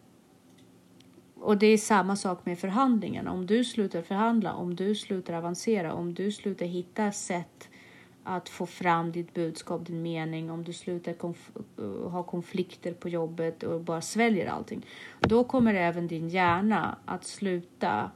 Och 1.47 1.59
det 1.59 1.67
är 1.67 1.79
samma 1.79 2.17
sak 2.17 2.47
med 2.47 2.59
förhandlingarna. 2.59 3.33
Om 3.33 3.47
du 3.47 3.65
slutar 3.65 4.03
förhandla, 4.03 4.55
om 4.55 4.77
du 4.77 4.95
slutar 4.95 5.35
avancera, 5.35 5.93
om 5.95 6.15
du 6.15 6.33
slutar 6.33 6.67
hitta 6.67 7.13
sätt 7.13 7.69
att 8.25 8.49
få 8.49 8.67
fram 8.67 9.13
ditt 9.13 9.35
budskap, 9.35 9.87
din 9.87 10.03
mening, 10.03 10.51
om 10.51 10.65
du 10.65 10.73
slutar 10.73 11.13
konf- 11.13 11.63
eh, 11.79 12.11
ha 12.11 12.23
konflikter 12.23 12.93
på 12.93 13.09
jobbet 13.09 13.63
och 13.63 13.81
bara 13.81 14.01
sväljer 14.01 14.47
allting. 14.47 14.87
Då 15.21 15.45
kommer 15.45 15.75
även 15.75 16.07
din 16.07 16.29
hjärna 16.29 16.99
att 17.05 17.25
sluta 17.25 18.11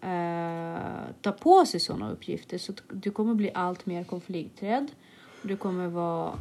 eh, 0.00 0.78
ta 1.20 1.32
på 1.32 1.66
sig 1.66 1.80
sådana 1.80 2.10
uppgifter. 2.10 2.58
Så 2.58 2.72
du 2.92 3.10
kommer 3.10 3.34
bli 3.34 3.50
allt 3.54 3.86
mer 3.86 4.04
konflikträdd. 4.04 4.90
Du 5.42 5.56
kommer 5.56 5.88
vara 5.88 6.38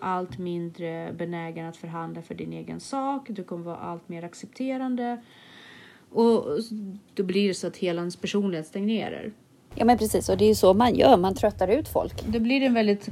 allt 0.00 0.38
mindre 0.38 1.12
benägen 1.18 1.66
att 1.66 1.76
förhandla 1.76 2.22
för 2.22 2.34
din 2.34 2.52
egen 2.52 2.80
sak. 2.80 3.26
Du 3.28 3.44
kommer 3.44 3.64
vara 3.64 3.76
allt 3.76 4.08
mer 4.08 4.24
accepterande. 4.24 5.20
Och 6.10 6.44
då 7.14 7.22
blir 7.22 7.48
det 7.48 7.54
så 7.54 7.66
att 7.66 7.76
hela 7.76 8.00
ens 8.00 8.16
personlighet 8.16 8.66
stagnerar. 8.66 9.32
Ja 9.74 9.84
men 9.84 9.98
precis 9.98 10.28
och 10.28 10.36
det 10.36 10.44
är 10.44 10.48
ju 10.48 10.54
så 10.54 10.74
man 10.74 10.94
gör, 10.94 11.16
man 11.16 11.34
tröttar 11.34 11.68
ut 11.68 11.88
folk. 11.88 12.24
Det 12.26 12.40
blir 12.40 12.62
en 12.62 12.74
väldigt 12.74 13.08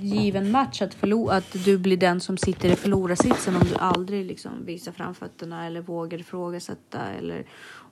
given 0.00 0.50
match 0.50 0.82
att, 0.82 0.94
förlo- 0.94 1.30
att 1.30 1.64
du 1.64 1.78
blir 1.78 1.96
den 1.96 2.20
som 2.20 2.36
sitter 2.36 2.72
i 2.72 2.76
förlorarsitsen 2.76 3.56
om 3.56 3.62
du 3.62 3.74
aldrig 3.74 4.26
liksom 4.26 4.52
visar 4.64 4.92
framfötterna 4.92 5.66
eller 5.66 5.80
vågar 5.80 6.18
ifrågasätta. 6.18 6.98
Eller, 7.18 7.44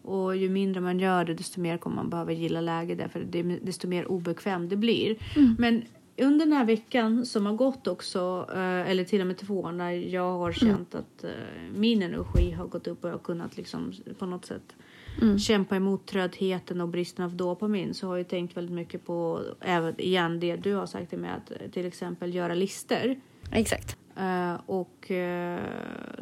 och 0.02 0.36
ju 0.36 0.48
mindre 0.48 0.80
man 0.80 1.00
gör 1.00 1.24
det 1.24 1.34
desto 1.34 1.60
mer 1.60 1.76
kommer 1.78 1.96
man 1.96 2.10
behöva 2.10 2.32
gilla 2.32 2.60
läget 2.60 2.98
därför 2.98 3.20
desto 3.64 3.88
mer 3.88 4.06
obekväm 4.06 4.68
det 4.68 4.76
blir. 4.76 5.16
Men 5.58 5.82
under 6.18 6.46
den 6.46 6.52
här 6.52 6.64
veckan 6.64 7.26
som 7.26 7.46
har 7.46 7.52
gått 7.52 7.86
också, 7.86 8.46
eh, 8.52 8.90
eller 8.90 9.04
till 9.04 9.20
och 9.20 9.26
med 9.26 9.38
två, 9.38 9.70
när 9.70 9.90
jag 9.90 10.38
har 10.38 10.52
känt 10.52 10.94
att 10.94 11.24
eh, 11.24 11.30
min 11.74 12.02
energi 12.02 12.50
har 12.50 12.66
gått 12.66 12.86
upp 12.86 13.04
och 13.04 13.10
jag 13.10 13.14
har 13.14 13.18
kunnat 13.18 13.56
liksom 13.56 13.92
på 14.18 14.26
något 14.26 14.46
sätt 14.46 14.76
kämpa 15.38 15.76
emot 15.76 16.06
tröttheten 16.06 16.80
och 16.80 16.88
bristen 16.88 17.24
av 17.24 17.36
dopamin 17.36 17.94
så 17.94 18.06
har 18.06 18.16
jag 18.16 18.28
tänkt 18.28 18.56
väldigt 18.56 18.74
mycket 18.74 19.06
på, 19.06 19.42
även 19.60 20.00
igen 20.00 20.40
det 20.40 20.56
du 20.56 20.74
har 20.74 20.86
sagt 20.86 21.10
till 21.10 21.18
mig, 21.18 21.30
att 21.30 21.50
eh, 21.50 21.70
till 21.70 21.86
exempel 21.86 22.34
göra 22.34 22.54
lister. 22.54 23.20
Exakt. 23.52 23.96
Och 24.66 25.12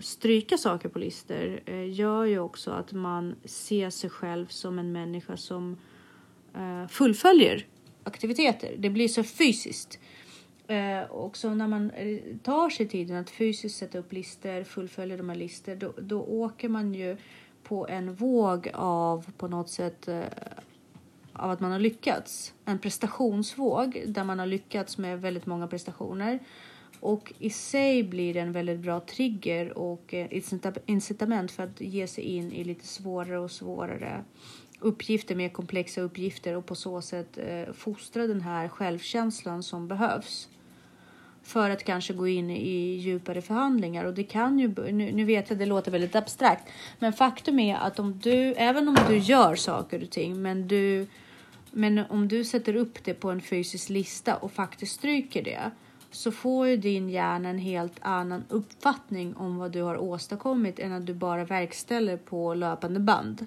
stryka 0.00 0.58
saker 0.58 0.88
på 0.88 0.98
lister 0.98 1.62
uh, 1.68 1.90
gör 1.90 2.24
ju 2.24 2.38
också 2.38 2.70
att 2.70 2.92
man 2.92 3.34
ser 3.44 3.90
sig 3.90 4.10
själv 4.10 4.46
som 4.46 4.78
en 4.78 4.92
människa 4.92 5.36
som 5.36 5.76
fullföljer 6.88 7.66
aktiviteter. 8.06 8.74
Det 8.78 8.90
blir 8.90 9.08
så 9.08 9.22
fysiskt. 9.22 9.98
Eh, 10.68 11.02
och 11.02 11.36
så 11.36 11.54
när 11.54 11.68
man 11.68 11.90
eh, 11.90 12.18
tar 12.42 12.70
sig 12.70 12.88
tiden 12.88 13.16
att 13.16 13.30
fysiskt 13.30 13.78
sätta 13.78 13.98
upp 13.98 14.12
listor, 14.12 14.64
fullfölja 14.64 15.16
de 15.16 15.28
här 15.28 15.36
listor, 15.36 15.74
då, 15.74 15.92
då 15.98 16.22
åker 16.22 16.68
man 16.68 16.94
ju 16.94 17.16
på 17.62 17.88
en 17.88 18.14
våg 18.14 18.70
av 18.74 19.30
på 19.36 19.48
något 19.48 19.70
sätt 19.70 20.08
eh, 20.08 20.22
av 21.32 21.50
att 21.50 21.60
man 21.60 21.72
har 21.72 21.78
lyckats. 21.78 22.54
En 22.64 22.78
prestationsvåg 22.78 24.02
där 24.06 24.24
man 24.24 24.38
har 24.38 24.46
lyckats 24.46 24.98
med 24.98 25.20
väldigt 25.20 25.46
många 25.46 25.66
prestationer. 25.66 26.38
Och 27.00 27.32
i 27.38 27.50
sig 27.50 28.02
blir 28.02 28.34
det 28.34 28.40
en 28.40 28.52
väldigt 28.52 28.80
bra 28.80 29.00
trigger 29.00 29.78
och 29.78 30.14
eh, 30.14 30.40
incitament 30.86 31.50
för 31.50 31.62
att 31.62 31.80
ge 31.80 32.06
sig 32.06 32.24
in 32.24 32.52
i 32.52 32.64
lite 32.64 32.86
svårare 32.86 33.38
och 33.38 33.50
svårare 33.50 34.24
uppgifter, 34.80 35.34
mer 35.34 35.48
komplexa 35.48 36.00
uppgifter 36.00 36.56
och 36.56 36.66
på 36.66 36.74
så 36.74 37.02
sätt 37.02 37.38
eh, 37.38 37.72
fostra 37.72 38.26
den 38.26 38.40
här 38.40 38.68
självkänslan 38.68 39.62
som 39.62 39.88
behövs 39.88 40.48
för 41.42 41.70
att 41.70 41.84
kanske 41.84 42.12
gå 42.12 42.28
in 42.28 42.50
i 42.50 42.96
djupare 42.96 43.42
förhandlingar. 43.42 44.04
Och 44.04 44.14
det 44.14 44.24
kan 44.24 44.58
ju, 44.58 44.68
nu, 44.92 45.12
nu 45.12 45.24
vet 45.24 45.50
jag 45.50 45.58
det 45.58 45.66
låter 45.66 45.90
väldigt 45.90 46.14
abstrakt, 46.14 46.68
men 46.98 47.12
faktum 47.12 47.58
är 47.58 47.76
att 47.76 47.98
om 47.98 48.18
du, 48.18 48.54
även 48.54 48.88
om 48.88 48.96
du 49.08 49.18
gör 49.18 49.54
saker 49.54 50.02
och 50.02 50.10
ting, 50.10 50.42
men 50.42 50.68
du, 50.68 51.06
men 51.70 51.98
om 51.98 52.28
du 52.28 52.44
sätter 52.44 52.76
upp 52.76 53.04
det 53.04 53.14
på 53.14 53.30
en 53.30 53.40
fysisk 53.40 53.88
lista 53.88 54.36
och 54.36 54.52
faktiskt 54.52 54.92
stryker 54.92 55.42
det, 55.42 55.70
så 56.16 56.30
får 56.32 56.66
ju 56.68 56.76
din 56.76 57.08
hjärna 57.08 57.48
en 57.48 57.58
helt 57.58 57.96
annan 58.00 58.44
uppfattning 58.48 59.36
om 59.36 59.56
vad 59.56 59.72
du 59.72 59.82
har 59.82 59.96
åstadkommit 59.96 60.78
än 60.78 60.92
att 60.92 61.06
du 61.06 61.14
bara 61.14 61.44
verkställer 61.44 62.16
på 62.16 62.54
löpande 62.54 63.00
band. 63.00 63.46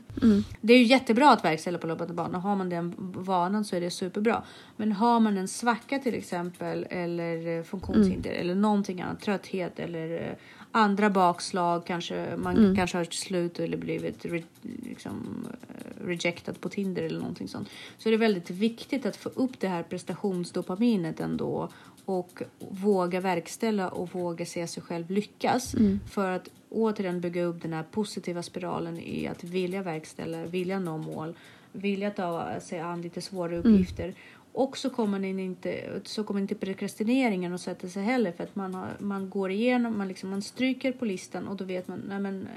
Det 0.62 0.74
är 0.74 0.78
ju 0.78 0.84
jättebra 0.84 1.32
att 1.32 1.46
verkställa 1.46 1.78
på 1.78 1.88
löpande 1.88 2.14
band 2.14 2.36
och 2.36 2.42
har 2.42 2.56
man 2.56 2.70
den 2.70 2.94
vanan 2.98 3.66
så 3.66 3.76
är 3.76 3.82
det 3.82 3.92
superbra. 3.92 4.44
Men 4.76 4.92
har 4.92 5.20
man 5.20 5.38
en 5.38 5.48
svacka 5.48 6.00
till 6.00 6.14
exempel 6.16 6.88
eller 6.90 7.58
eh, 7.58 7.64
funktionshinder 7.64 8.32
eller 8.32 8.56
någonting 8.56 9.02
annat, 9.02 9.22
trötthet 9.22 9.80
eller 9.80 10.22
eh, 10.22 10.36
andra 10.72 11.10
bakslag, 11.10 11.86
kanske 11.86 12.36
man 12.38 12.58
Mm. 12.58 12.76
kanske 12.76 12.98
har 12.98 13.04
slut 13.04 13.60
eller 13.60 13.78
blivit 13.78 14.26
re, 14.26 14.44
liksom, 14.62 15.48
eh, 15.70 16.06
rejectad 16.08 16.54
på 16.62 16.70
Tinder 16.70 17.04
eller 17.04 17.20
någonting 17.20 17.48
sånt. 17.48 17.70
Så 17.98 18.10
det 18.10 18.16
är 18.16 18.20
väldigt 18.20 18.50
viktigt 18.50 19.06
att 19.06 19.16
få 19.16 19.30
upp 19.30 19.60
det 19.60 19.68
här 19.68 19.84
prestationsdopaminet 19.84 21.20
ändå 21.20 21.70
och 22.10 22.42
våga 22.70 23.20
verkställa 23.22 23.90
och 23.90 24.16
våga 24.16 24.46
se 24.46 24.68
sig 24.68 24.84
själv 24.84 25.10
lyckas 25.12 25.74
Mm. 25.74 26.00
för 26.10 26.32
att 26.32 26.50
återigen 26.70 27.22
bygga 27.22 27.44
upp 27.44 27.62
den 27.62 27.74
här 27.74 27.84
positiva 27.92 28.44
spiralen 28.44 28.98
i 29.00 29.28
att 29.28 29.44
vilja 29.44 29.84
verkställa, 29.84 30.46
vilja 30.46 30.80
nå 30.80 30.98
mål, 30.98 31.34
vilja 31.72 32.12
ta 32.12 32.60
sig 32.60 32.80
an 32.80 33.02
lite 33.02 33.22
svåra 33.22 33.56
Mm. 33.56 33.60
uppgifter. 33.60 34.14
Och 34.54 34.78
så 34.78 34.90
kommer, 34.90 35.20
den 35.20 35.40
inte, 35.40 36.02
så 36.04 36.24
kommer 36.24 36.42
inte 36.42 36.56
prokrastineringen 36.56 37.54
att 37.54 37.62
sätta 37.62 37.88
sig 37.88 38.04
heller 38.04 38.32
för 38.32 38.44
att 38.44 38.56
man, 38.56 38.74
har, 38.74 38.88
man 39.00 39.30
går 39.30 39.52
igenom, 39.52 39.98
man, 39.98 40.08
liksom, 40.08 40.30
man 40.30 40.42
stryker 40.42 40.92
på 40.92 41.06
listan 41.06 41.48
och 41.48 41.56
då 41.56 41.66
vet 41.66 41.88
man, 41.88 42.02
nej 42.10 42.20
men 42.20 42.48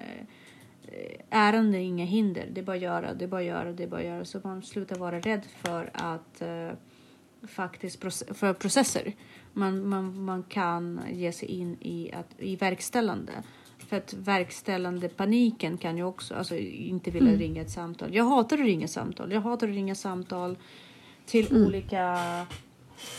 eh, 0.86 1.20
ärenden 1.30 1.74
är 1.74 1.84
inga 1.84 2.04
hinder, 2.04 2.48
det 2.52 2.60
är 2.60 2.64
bara 2.64 2.76
att 2.76 2.82
göra, 2.82 3.14
det 3.14 3.24
är 3.24 3.28
bara 3.28 3.40
att 3.40 3.46
göra, 3.46 3.72
det 3.72 3.82
är 3.82 3.88
bara 3.88 4.00
att 4.00 4.06
göra. 4.06 4.24
Så 4.24 4.40
man 4.44 4.62
slutar 4.62 4.96
vara 4.96 5.20
rädd 5.20 5.42
för 5.64 5.90
att 5.92 6.42
eh, 6.42 6.68
faktiskt 7.48 8.00
för 8.34 8.52
processer. 8.52 9.12
Man, 9.52 9.88
man, 9.88 10.24
man 10.24 10.42
kan 10.42 11.00
ge 11.12 11.32
sig 11.32 11.48
in 11.48 11.76
i, 11.80 12.10
att, 12.12 12.26
i 12.38 12.56
verkställande. 12.56 13.32
För 13.78 13.96
att 13.96 14.14
verkställande 14.14 15.08
paniken 15.08 15.76
kan 15.78 15.96
ju 15.96 16.04
också, 16.04 16.34
alltså 16.34 16.56
inte 16.56 17.10
vilja 17.10 17.32
ringa 17.32 17.62
ett 17.62 17.70
samtal. 17.70 18.14
Jag 18.14 18.24
hatar 18.24 18.56
att 18.58 18.64
ringa 18.64 18.88
samtal. 18.88 19.32
Jag 19.32 19.40
hatar 19.40 19.68
att 19.68 19.74
ringa 19.74 19.94
samtal 19.94 20.56
till 21.26 21.64
olika 21.66 22.18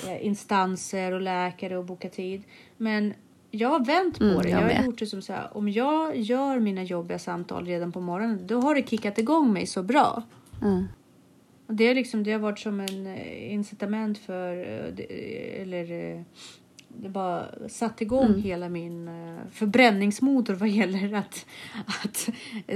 eh, 0.07 0.25
instanser 0.25 1.11
och 1.11 1.21
läkare 1.21 1.77
och 1.77 1.85
boka 1.85 2.09
tid. 2.09 2.43
Men 2.77 3.13
jag 3.51 3.69
har 3.69 3.85
vänt 3.85 4.17
på 4.17 4.23
Mm, 4.23 4.41
det. 4.41 4.49
jag 4.49 4.57
Jag, 4.57 4.61
har 4.67 4.73
med. 4.73 4.85
gjort 4.85 4.99
det 4.99 5.05
som 5.05 5.21
så 5.21 5.33
här, 5.33 5.57
om 5.57 5.69
jag 5.69 6.17
gör 6.17 6.59
mina 6.59 6.83
jobbiga 6.83 7.19
samtal 7.19 7.65
redan 7.65 7.91
på 7.91 7.99
morgonen, 7.99 8.47
då 8.47 8.59
har 8.61 8.75
det 8.75 8.89
kickat 8.89 9.17
igång 9.17 9.53
mig 9.53 9.65
så 9.67 9.83
bra. 9.83 10.23
Mm. 10.61 10.85
Och 11.67 11.73
det, 11.73 11.83
är 11.83 11.95
liksom, 11.95 12.23
det 12.23 12.31
har 12.31 12.39
varit 12.39 12.59
som 12.59 12.79
en 12.79 13.07
eh, 13.07 13.53
incitament 13.53 14.17
för, 14.17 14.57
eh, 14.57 14.93
det- 14.93 15.61
eller 15.61 15.91
eh, 16.15 16.21
det 16.87 17.09
bara 17.09 17.45
satt 17.69 18.01
igång 18.01 18.25
Mm. 18.25 18.41
hela 18.41 18.69
min 18.69 19.07
eh, 19.07 19.37
förbränningsmotor 19.51 20.53
vad 20.53 20.69
gäller 20.69 21.13
att, 21.13 21.45
att 22.03 22.29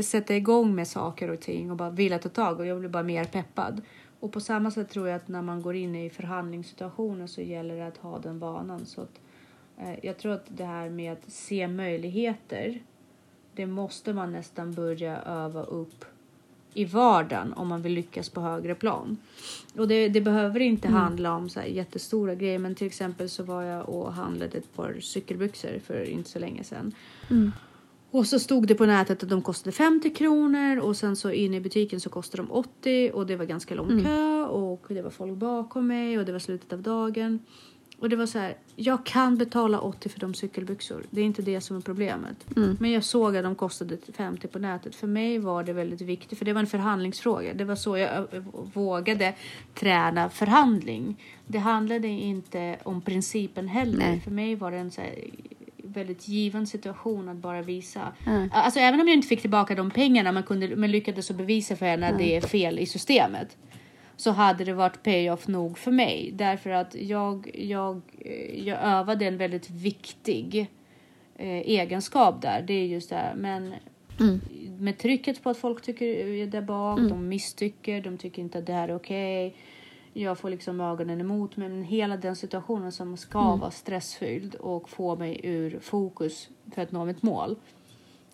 sätta 0.05 0.35
igång 0.35 0.75
med 0.75 0.87
saker 0.87 1.29
och 1.31 1.39
ting 1.39 1.71
och 1.71 1.77
bara 1.77 1.89
vilja 1.89 2.19
ta 2.19 2.29
tag 2.29 2.59
och 2.59 2.65
jag 2.65 2.79
blir 2.79 2.89
bara 2.89 3.03
mer 3.03 3.25
peppad. 3.25 3.81
Och 4.19 4.31
på 4.31 4.39
samma 4.39 4.71
sätt 4.71 4.89
tror 4.89 5.07
jag 5.07 5.15
att 5.15 5.27
när 5.27 5.41
man 5.41 5.61
går 5.61 5.75
in 5.75 5.95
i 5.95 6.09
förhandlingssituationer 6.09 7.27
så 7.27 7.41
gäller 7.41 7.75
det 7.77 7.87
att 7.87 7.97
ha 7.97 8.19
den 8.19 8.39
vanan. 8.39 8.85
Så 8.85 9.01
att, 9.01 9.19
eh, 9.77 10.05
jag 10.05 10.17
tror 10.17 10.31
att 10.33 10.45
det 10.47 10.65
här 10.65 10.89
med 10.89 11.13
att 11.13 11.29
se 11.31 11.67
möjligheter, 11.67 12.79
det 13.55 13.65
måste 13.65 14.13
man 14.13 14.31
nästan 14.31 14.73
börja 14.73 15.17
öva 15.21 15.63
upp 15.63 16.05
i 16.77 16.85
vardagen 16.85 17.53
om 17.53 17.67
man 17.67 17.81
vill 17.81 17.93
lyckas 17.93 18.29
på 18.29 18.41
högre 18.41 18.75
plan. 18.75 19.17
Och 19.77 19.87
det, 19.87 20.09
det 20.09 20.21
behöver 20.21 20.59
inte 20.59 20.87
handla 20.87 21.35
om 21.35 21.49
så 21.49 21.59
här 21.59 21.67
jättestora 21.67 22.35
grejer 22.35 22.59
men 22.59 22.75
till 22.75 22.87
exempel 22.87 23.29
så 23.29 23.43
var 23.43 23.63
jag 23.63 23.89
och 23.89 24.13
handlade 24.13 24.57
ett 24.57 24.75
par 24.75 24.99
cykelbyxor 24.99 25.79
för 25.85 26.03
inte 26.03 26.29
så 26.29 26.39
länge 26.39 26.63
sedan. 26.63 26.93
Och 28.11 28.27
så 28.27 28.39
stod 28.39 28.67
det 28.67 28.75
på 28.75 28.85
nätet 28.85 29.23
att 29.23 29.29
de 29.29 29.41
kostade 29.41 29.71
50 29.71 30.09
kronor 30.09 30.77
och 30.79 30.97
sen 30.97 31.15
så 31.15 31.31
inne 31.31 31.57
i 31.57 31.61
butiken 31.61 31.99
så 31.99 32.09
kostade 32.09 32.43
de 32.43 32.51
80 32.51 33.11
och 33.13 33.27
det 33.27 33.35
var 33.35 33.45
ganska 33.45 33.75
lång 33.75 34.03
kö 34.03 34.43
och 34.45 34.85
det 34.87 35.01
var 35.01 35.09
folk 35.09 35.33
bakom 35.33 35.87
mig 35.87 36.19
och 36.19 36.25
det 36.25 36.31
var 36.31 36.39
slutet 36.39 36.73
av 36.73 36.81
dagen. 36.81 37.39
Och 37.99 38.09
det 38.09 38.15
var 38.15 38.25
så 38.25 38.39
här, 38.39 38.57
jag 38.75 39.05
kan 39.05 39.37
betala 39.37 39.79
80 39.79 40.09
för 40.09 40.19
de 40.19 40.33
cykelbyxor. 40.33 41.03
Det 41.09 41.21
är 41.21 41.25
inte 41.25 41.41
det 41.41 41.61
som 41.61 41.77
är 41.77 41.81
problemet. 41.81 42.45
Men 42.79 42.91
jag 42.91 43.03
såg 43.03 43.37
att 43.37 43.43
de 43.43 43.55
kostade 43.55 43.97
50 44.13 44.47
på 44.47 44.59
nätet. 44.59 44.95
För 44.95 45.07
mig 45.07 45.39
var 45.39 45.63
det 45.63 45.73
väldigt 45.73 46.01
viktigt, 46.01 46.37
för 46.37 46.45
det 46.45 46.53
var 46.53 46.61
en 46.61 46.67
förhandlingsfråga. 46.67 47.53
Det 47.53 47.65
var 47.65 47.75
så 47.75 47.97
jag 47.97 48.27
vågade 48.73 49.33
träna 49.73 50.29
förhandling. 50.29 51.23
Det 51.47 51.57
handlade 51.57 52.07
inte 52.07 52.77
om 52.83 53.01
principen 53.01 53.67
heller. 53.67 53.97
Nej. 53.97 54.19
För 54.19 54.31
mig 54.31 54.55
var 54.55 54.71
det 54.71 54.77
en 54.77 54.91
så 54.91 55.01
här 55.01 55.13
väldigt 55.83 56.27
given 56.27 56.67
situation 56.67 57.29
att 57.29 57.37
bara 57.37 57.61
visa. 57.61 58.13
Mm. 58.25 58.49
Alltså 58.53 58.79
även 58.79 59.01
om 59.01 59.07
jag 59.07 59.15
inte 59.15 59.27
fick 59.27 59.41
tillbaka 59.41 59.75
de 59.75 59.91
pengarna 59.91 60.31
men, 60.31 60.43
kunde, 60.43 60.75
men 60.75 60.91
lyckades 60.91 61.25
så 61.25 61.33
bevisa 61.33 61.75
för 61.75 61.85
henne 61.85 62.09
att 62.09 62.17
det 62.17 62.35
är 62.35 62.41
fel 62.41 62.79
i 62.79 62.85
systemet. 62.85 63.57
Så 64.17 64.31
hade 64.31 64.63
det 64.63 64.73
varit 64.73 65.03
payoff 65.03 65.47
nog 65.47 65.77
för 65.77 65.91
mig. 65.91 66.31
Därför 66.33 66.69
att 66.69 66.95
jag, 66.95 67.51
jag, 67.53 68.01
eh, 68.19 68.67
jag 68.67 68.79
övade 68.81 69.25
en 69.25 69.37
väldigt 69.37 69.69
viktig 69.69 70.67
eh, 71.35 71.47
egenskap 71.57 72.41
där. 72.41 72.61
Det 72.61 72.73
är 72.73 72.85
just 72.85 73.09
det 73.09 73.15
här. 73.15 73.35
Men 73.35 73.73
Mm. 74.19 74.39
med 74.79 74.97
trycket 74.97 75.43
på 75.43 75.49
att 75.49 75.57
folk 75.57 75.81
tycker 75.81 76.05
är 76.05 76.47
där 76.47 76.61
bak, 76.61 76.99
de 76.99 77.27
misstycker, 77.27 78.01
de 78.01 78.17
tycker 78.17 78.41
inte 78.41 78.57
att 78.59 78.65
det 78.65 78.73
här 78.73 78.89
är 78.89 78.95
okej. 78.95 79.55
Jag 80.13 80.37
får 80.37 80.49
liksom 80.49 80.81
ögonen 80.81 81.21
emot 81.21 81.57
mig. 81.57 81.69
Men 81.69 81.83
hela 81.83 82.17
den 82.17 82.35
situationen 82.35 82.91
som 82.91 83.17
ska 83.17 83.55
vara 83.55 83.71
stressfylld 83.71 84.55
och 84.55 84.89
få 84.89 85.15
mig 85.15 85.39
ur 85.43 85.79
fokus 85.79 86.49
för 86.75 86.81
att 86.81 86.91
nå 86.91 87.05
mitt 87.05 87.23
mål 87.23 87.55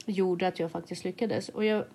gjorde 0.05 0.47
att 0.47 0.59
jag 0.59 0.71
faktiskt 0.71 1.03
lyckades. 1.03 1.49
Och 1.49 1.65
jag, 1.65 1.85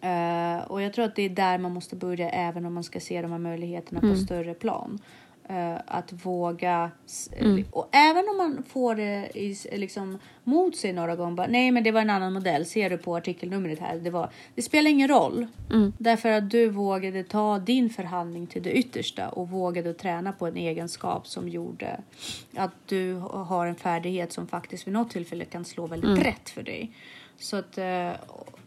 eh, 0.00 0.62
och 0.70 0.82
jag 0.82 0.92
tror 0.92 1.04
att 1.04 1.16
det 1.16 1.22
är 1.22 1.28
där 1.28 1.58
man 1.58 1.72
måste 1.74 1.96
börja 1.96 2.30
även 2.30 2.66
om 2.66 2.74
man 2.74 2.84
ska 2.84 3.00
se 3.00 3.22
de 3.22 3.32
här 3.32 3.38
möjligheterna 3.38 4.00
på 4.00 4.06
större 4.16 4.54
plan. 4.54 4.98
Eh, 5.48 5.76
att 5.86 6.12
våga, 6.12 6.90
s- 7.06 7.30
och 7.70 7.88
även 7.92 8.28
om 8.28 8.36
man 8.36 8.62
får 8.68 8.94
det 8.94 9.30
i, 9.34 9.56
liksom, 9.72 10.18
mot 10.44 10.76
sig 10.76 10.92
några 10.92 11.16
gånger, 11.16 11.36
bara, 11.36 11.46
nej 11.46 11.70
men 11.70 11.84
det 11.84 11.90
var 11.90 12.00
en 12.00 12.10
annan 12.10 12.32
modell, 12.32 12.66
ser 12.66 12.90
du 12.90 12.98
på 12.98 13.16
artikelnumret 13.16 13.78
här, 13.78 13.98
det, 13.98 14.10
var, 14.10 14.30
det 14.54 14.62
spelar 14.62 14.90
ingen 14.90 15.08
roll. 15.08 15.46
Därför 15.98 16.28
att 16.32 16.50
du 16.50 16.68
vågade 16.68 17.22
ta 17.24 17.58
din 17.58 17.90
förhandling 17.90 18.46
till 18.46 18.62
det 18.62 18.72
yttersta 18.72 19.28
och 19.28 19.48
vågade 19.48 19.94
träna 19.94 20.32
på 20.32 20.46
en 20.46 20.56
egenskap 20.56 21.26
som 21.26 21.48
gjorde 21.48 22.00
att 22.56 22.74
du 22.86 23.14
har 23.30 23.66
en 23.66 23.74
färdighet 23.76 24.32
som 24.32 24.46
faktiskt 24.46 24.86
vid 24.86 24.94
något 24.94 25.10
tillfälle 25.10 25.44
kan 25.44 25.64
slå 25.64 25.86
väldigt 25.86 26.10
rätt 26.26 26.50
för 26.50 26.62
dig. 26.62 26.92
Så 27.38 27.56
att 27.56 27.78
eh, 27.78 28.10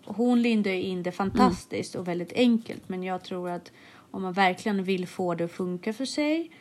hon 0.06 0.42
lindade 0.42 0.82
in 0.82 1.04
det 1.04 1.12
fantastiskt 1.12 1.96
och 1.96 2.08
väldigt 2.08 2.34
enkelt. 2.34 2.90
Men 2.90 3.04
jag 3.04 3.24
tror 3.24 3.50
att 3.50 3.72
om 4.12 4.22
man 4.22 4.34
verkligen 4.34 4.84
vill 4.84 5.08
få 5.08 5.36
det 5.36 5.44
att 5.44 5.52
funka 5.52 5.94
för 5.94 6.06
sig. 6.06 6.52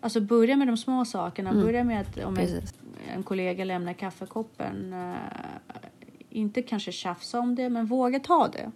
Alltså 0.00 0.20
börja 0.20 0.56
med 0.56 0.68
de 0.68 0.76
små 0.76 1.04
sakerna. 1.04 1.50
Börja 1.62 1.84
med 1.84 2.00
att 2.00 2.18
om 2.24 2.34
en, 2.36 2.62
en 3.14 3.22
kollega 3.22 3.64
lämnar 3.64 3.92
kaffekoppen. 3.92 4.92
Eh, 4.92 5.14
inte 6.30 6.62
kanske 6.62 6.92
tjafsa 6.92 7.38
om 7.40 7.54
det, 7.54 7.68
men 7.68 7.86
våga 7.86 8.20
ta 8.20 8.48
det. 8.48 8.70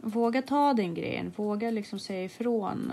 Våga 0.00 0.42
ta 0.42 0.72
den 0.74 0.94
grejen. 0.94 1.32
Våga 1.36 1.70
liksom 1.70 1.98
säga 1.98 2.24
ifrån. 2.24 2.92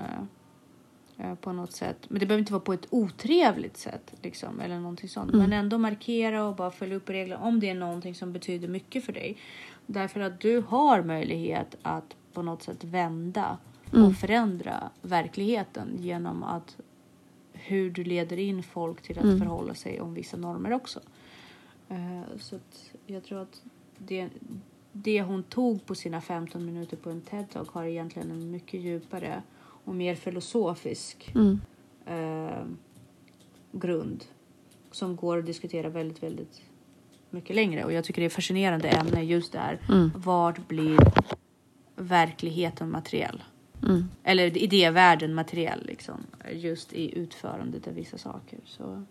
eh, 1.17 1.35
på 1.35 1.53
något 1.53 1.71
sätt. 1.73 1.97
Men 2.09 2.19
det 2.19 2.25
behöver 2.25 2.39
inte 2.39 2.53
vara 2.53 2.61
på 2.63 2.73
ett 2.73 2.87
otrevligt 2.89 3.77
sätt. 3.77 4.13
Liksom, 4.21 4.59
eller 4.59 4.79
någonting 4.79 5.09
sånt. 5.09 5.33
Men 5.33 5.53
ändå 5.53 5.77
markera 5.77 6.43
och 6.43 6.55
bara 6.55 6.71
följa 6.71 6.95
upp 6.95 7.09
reglerna. 7.09 7.41
Om 7.41 7.59
det 7.59 7.69
är 7.69 7.75
någonting 7.75 8.15
som 8.15 8.33
betyder 8.33 8.67
mycket 8.67 9.05
för 9.05 9.13
dig. 9.13 9.37
Därför 9.87 10.19
att 10.19 10.39
du 10.39 10.61
har 10.61 11.03
möjlighet 11.03 11.75
att 11.81 12.15
på 12.33 12.41
något 12.41 12.63
sätt 12.63 12.83
vända 12.83 13.57
och 13.91 14.15
förändra 14.15 14.89
verkligheten 15.01 15.97
genom 15.99 16.43
att 16.43 16.77
hur 17.53 17.91
du 17.91 18.03
leder 18.03 18.37
in 18.37 18.63
folk 18.63 19.01
till 19.01 19.19
att 19.19 19.39
förhålla 19.39 19.73
sig 19.73 20.01
om 20.01 20.13
vissa 20.13 20.37
normer 20.37 20.73
också. 20.73 20.99
Eh, 21.89 22.37
så 22.39 22.59
jag 23.05 23.23
tror 23.23 23.41
att 23.41 23.61
det, 23.97 24.29
det 24.91 25.21
hon 25.21 25.43
tog 25.43 25.85
på 25.85 25.95
sina 25.95 26.21
15 26.21 26.65
minuter 26.65 26.97
på 26.97 27.09
en 27.09 27.21
TED-talk 27.21 27.67
har 27.71 27.83
egentligen 27.83 28.31
en 28.31 28.51
mycket 28.51 28.79
djupare 28.81 29.43
och 29.59 29.95
mer 29.95 30.15
filosofisk 30.15 31.33
Mm. 31.35 31.59
eh, 32.05 32.65
grund 33.71 34.25
som 34.91 35.15
går 35.15 35.37
att 35.37 35.45
diskutera 35.45 35.89
väldigt, 35.89 36.23
väldigt 36.23 36.61
mycket 37.35 37.55
längre. 37.55 37.83
Och 37.85 37.93
jag 37.93 38.03
tycker 38.03 38.21
det 38.21 38.25
är 38.25 38.29
fascinerande 38.29 38.89
ämne 38.89 39.23
just 39.23 39.51
där. 39.51 39.79
Mm. 39.89 40.11
Vart 40.15 40.67
blir 40.67 40.97
verkligheten 41.95 42.91
materiell? 42.91 43.43
Mm. 43.83 44.09
Eller 44.23 44.57
idévärlden 44.57 45.33
materiell 45.33 45.85
liksom. 45.85 46.23
Just 46.51 46.93
i 46.93 47.19
utförandet 47.19 47.87
av 47.87 47.93
vissa 47.93 48.17
saker. 48.17 48.59
Så 48.65 49.03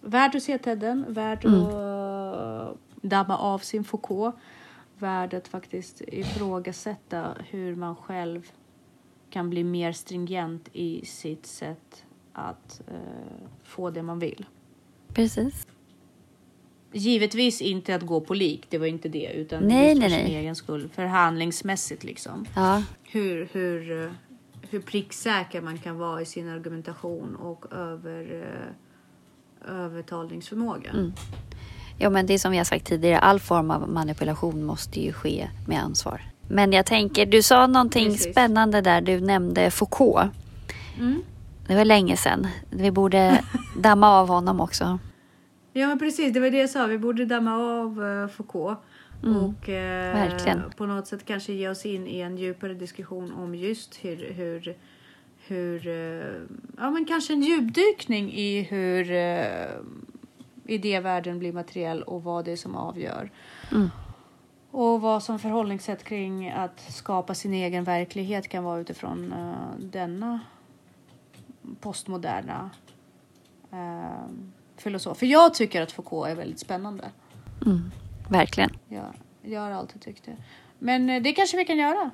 Värd 0.00 0.36
att 0.36 0.42
se 0.42 0.58
Tedden, 0.58 1.04
värd 1.08 1.44
att 1.44 2.78
damma 3.02 3.38
av 3.38 3.58
sin 3.58 3.84
Foucault. 3.84 4.36
Värd 4.98 5.34
att 5.34 5.48
faktiskt 5.48 6.00
ifrågasätta 6.00 7.34
hur 7.50 7.74
man 7.74 7.96
själv 7.96 8.50
kan 9.30 9.50
bli 9.50 9.64
mer 9.64 9.92
stringent 9.92 10.68
i 10.72 11.06
sitt 11.06 11.46
sätt 11.46 12.04
att 12.32 12.80
eh, 12.86 13.48
få 13.64 13.90
det 13.90 14.02
man 14.02 14.18
vill. 14.18 14.46
Precis. 15.14 15.66
Givetvis 16.92 17.60
inte 17.60 17.94
att 17.94 18.02
gå 18.02 18.20
på 18.20 18.34
lik, 18.34 18.66
det 18.68 18.78
var 18.78 18.86
inte 18.86 19.08
det, 19.08 19.32
utan 19.34 19.62
Nej, 19.62 19.88
just 19.88 20.00
nej, 20.00 20.10
för 20.10 20.16
sin 20.16 20.26
nej. 20.26 20.36
egen 20.36 20.56
skull, 20.56 20.88
förhandlingsmässigt 20.94 22.04
liksom. 22.04 22.46
Ja. 22.54 22.82
Hur, 23.04 23.48
hur, 23.52 24.04
eh, 24.04 24.10
hur 24.70 24.80
pricksäker 24.80 25.60
man 25.60 25.78
kan 25.78 25.98
vara 25.98 26.22
i 26.22 26.26
sin 26.26 26.48
argumentation 26.48 27.36
och 27.36 27.72
över, 27.72 28.44
eh, 29.68 29.74
övertalningsförmåga. 29.74 30.90
Mm. 30.90 31.12
Ja, 31.98 32.10
men 32.10 32.26
det 32.26 32.34
är 32.34 32.38
som 32.38 32.56
har 32.56 32.64
sagt 32.64 32.86
tidigare, 32.86 33.18
all 33.18 33.40
form 33.40 33.70
av 33.70 33.88
manipulation 33.88 34.64
måste 34.64 35.00
ju 35.00 35.12
ske 35.12 35.48
med 35.66 35.82
ansvar. 35.82 36.20
Men 36.48 36.72
jag 36.72 36.86
tänker, 36.86 37.26
du 37.26 37.42
sa 37.42 37.66
någonting 37.66 38.10
Precis. 38.10 38.32
spännande 38.32 38.80
där. 38.80 39.00
Du 39.00 39.20
nämnde 39.20 39.70
Foucault. 39.70 40.32
Mm. 40.98 41.22
Det 41.66 41.76
var 41.76 41.84
länge 41.84 42.16
sedan. 42.16 42.46
Vi 42.70 42.90
borde 42.90 43.44
damma 43.78 44.10
av 44.10 44.28
honom 44.28 44.60
också. 44.60 44.98
Ja 45.76 45.88
men 45.88 45.98
precis, 45.98 46.32
det 46.32 46.40
var 46.40 46.50
det 46.50 46.58
jag 46.58 46.70
sa. 46.70 46.86
Vi 46.86 46.98
borde 46.98 47.24
damma 47.24 47.54
av 47.56 48.00
uh, 48.00 48.28
Foucault. 48.28 48.78
Mm, 49.22 49.36
Och 49.36 49.68
eh, 49.68 50.60
på 50.76 50.86
något 50.86 51.06
sätt 51.06 51.24
kanske 51.24 51.52
ge 51.52 51.68
oss 51.68 51.86
in 51.86 52.06
i 52.06 52.20
en 52.20 52.36
djupare 52.36 52.74
diskussion 52.74 53.32
om 53.32 53.54
just 53.54 54.04
hur, 54.04 54.32
hur, 54.32 54.76
hur 55.46 55.86
eh, 55.86 56.40
ja 56.76 56.90
men 56.90 57.04
kanske 57.04 57.32
en 57.32 57.42
djupdykning 57.42 58.32
i 58.32 58.62
hur 58.62 59.10
eh, 59.10 59.66
idévärlden 60.64 61.38
blir 61.38 61.52
materiell 61.52 62.02
och 62.02 62.22
vad 62.22 62.44
det 62.44 62.52
är 62.52 62.56
som 62.56 62.74
avgör. 62.76 63.30
Mm. 63.72 63.88
Och 64.70 65.00
vad 65.00 65.22
som 65.22 65.38
förhållningssätt 65.38 66.04
kring 66.04 66.50
att 66.50 66.80
skapa 66.80 67.34
sin 67.34 67.54
egen 67.54 67.84
verklighet 67.84 68.48
kan 68.48 68.64
vara 68.64 68.80
utifrån 68.80 69.32
eh, 69.32 69.78
denna 69.78 70.40
postmoderna 71.80 72.70
uh, 73.72 74.28
filosof. 74.80 75.18
För 75.18 75.26
jag 75.26 75.54
tycker 75.54 75.82
att 75.82 75.92
Foucault 75.92 76.30
är 76.30 76.34
väldigt 76.34 76.60
spännande. 76.60 77.04
Mm, 77.66 77.90
verkligen. 78.28 78.70
Jag, 78.88 79.14
jag 79.42 79.60
har 79.60 79.70
alltid 79.70 80.00
tyckt 80.02 80.24
det. 80.24 80.36
Men 80.78 81.10
eh, 81.10 81.22
det 81.22 81.32
kanske 81.32 81.56
vi 81.56 81.64
kan 81.64 81.78
göra. 81.78 82.10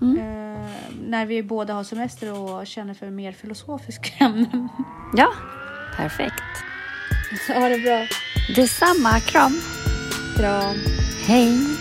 Mm. 0.00 0.16
Eh, 0.18 0.66
när 1.08 1.26
vi 1.26 1.42
båda 1.42 1.74
har 1.74 1.84
semester 1.84 2.40
och 2.40 2.66
känner 2.66 2.94
för 2.94 3.10
mer 3.10 3.32
filosofiska 3.32 4.24
ämnen. 4.24 4.68
Ja, 5.16 5.32
perfekt. 5.96 6.42
Ha 7.48 7.68
det 7.68 7.78
bra. 7.78 8.06
Detsamma. 8.56 9.20
Kram. 9.20 9.52
Kram. 10.36 10.76
Hej. 11.26 11.71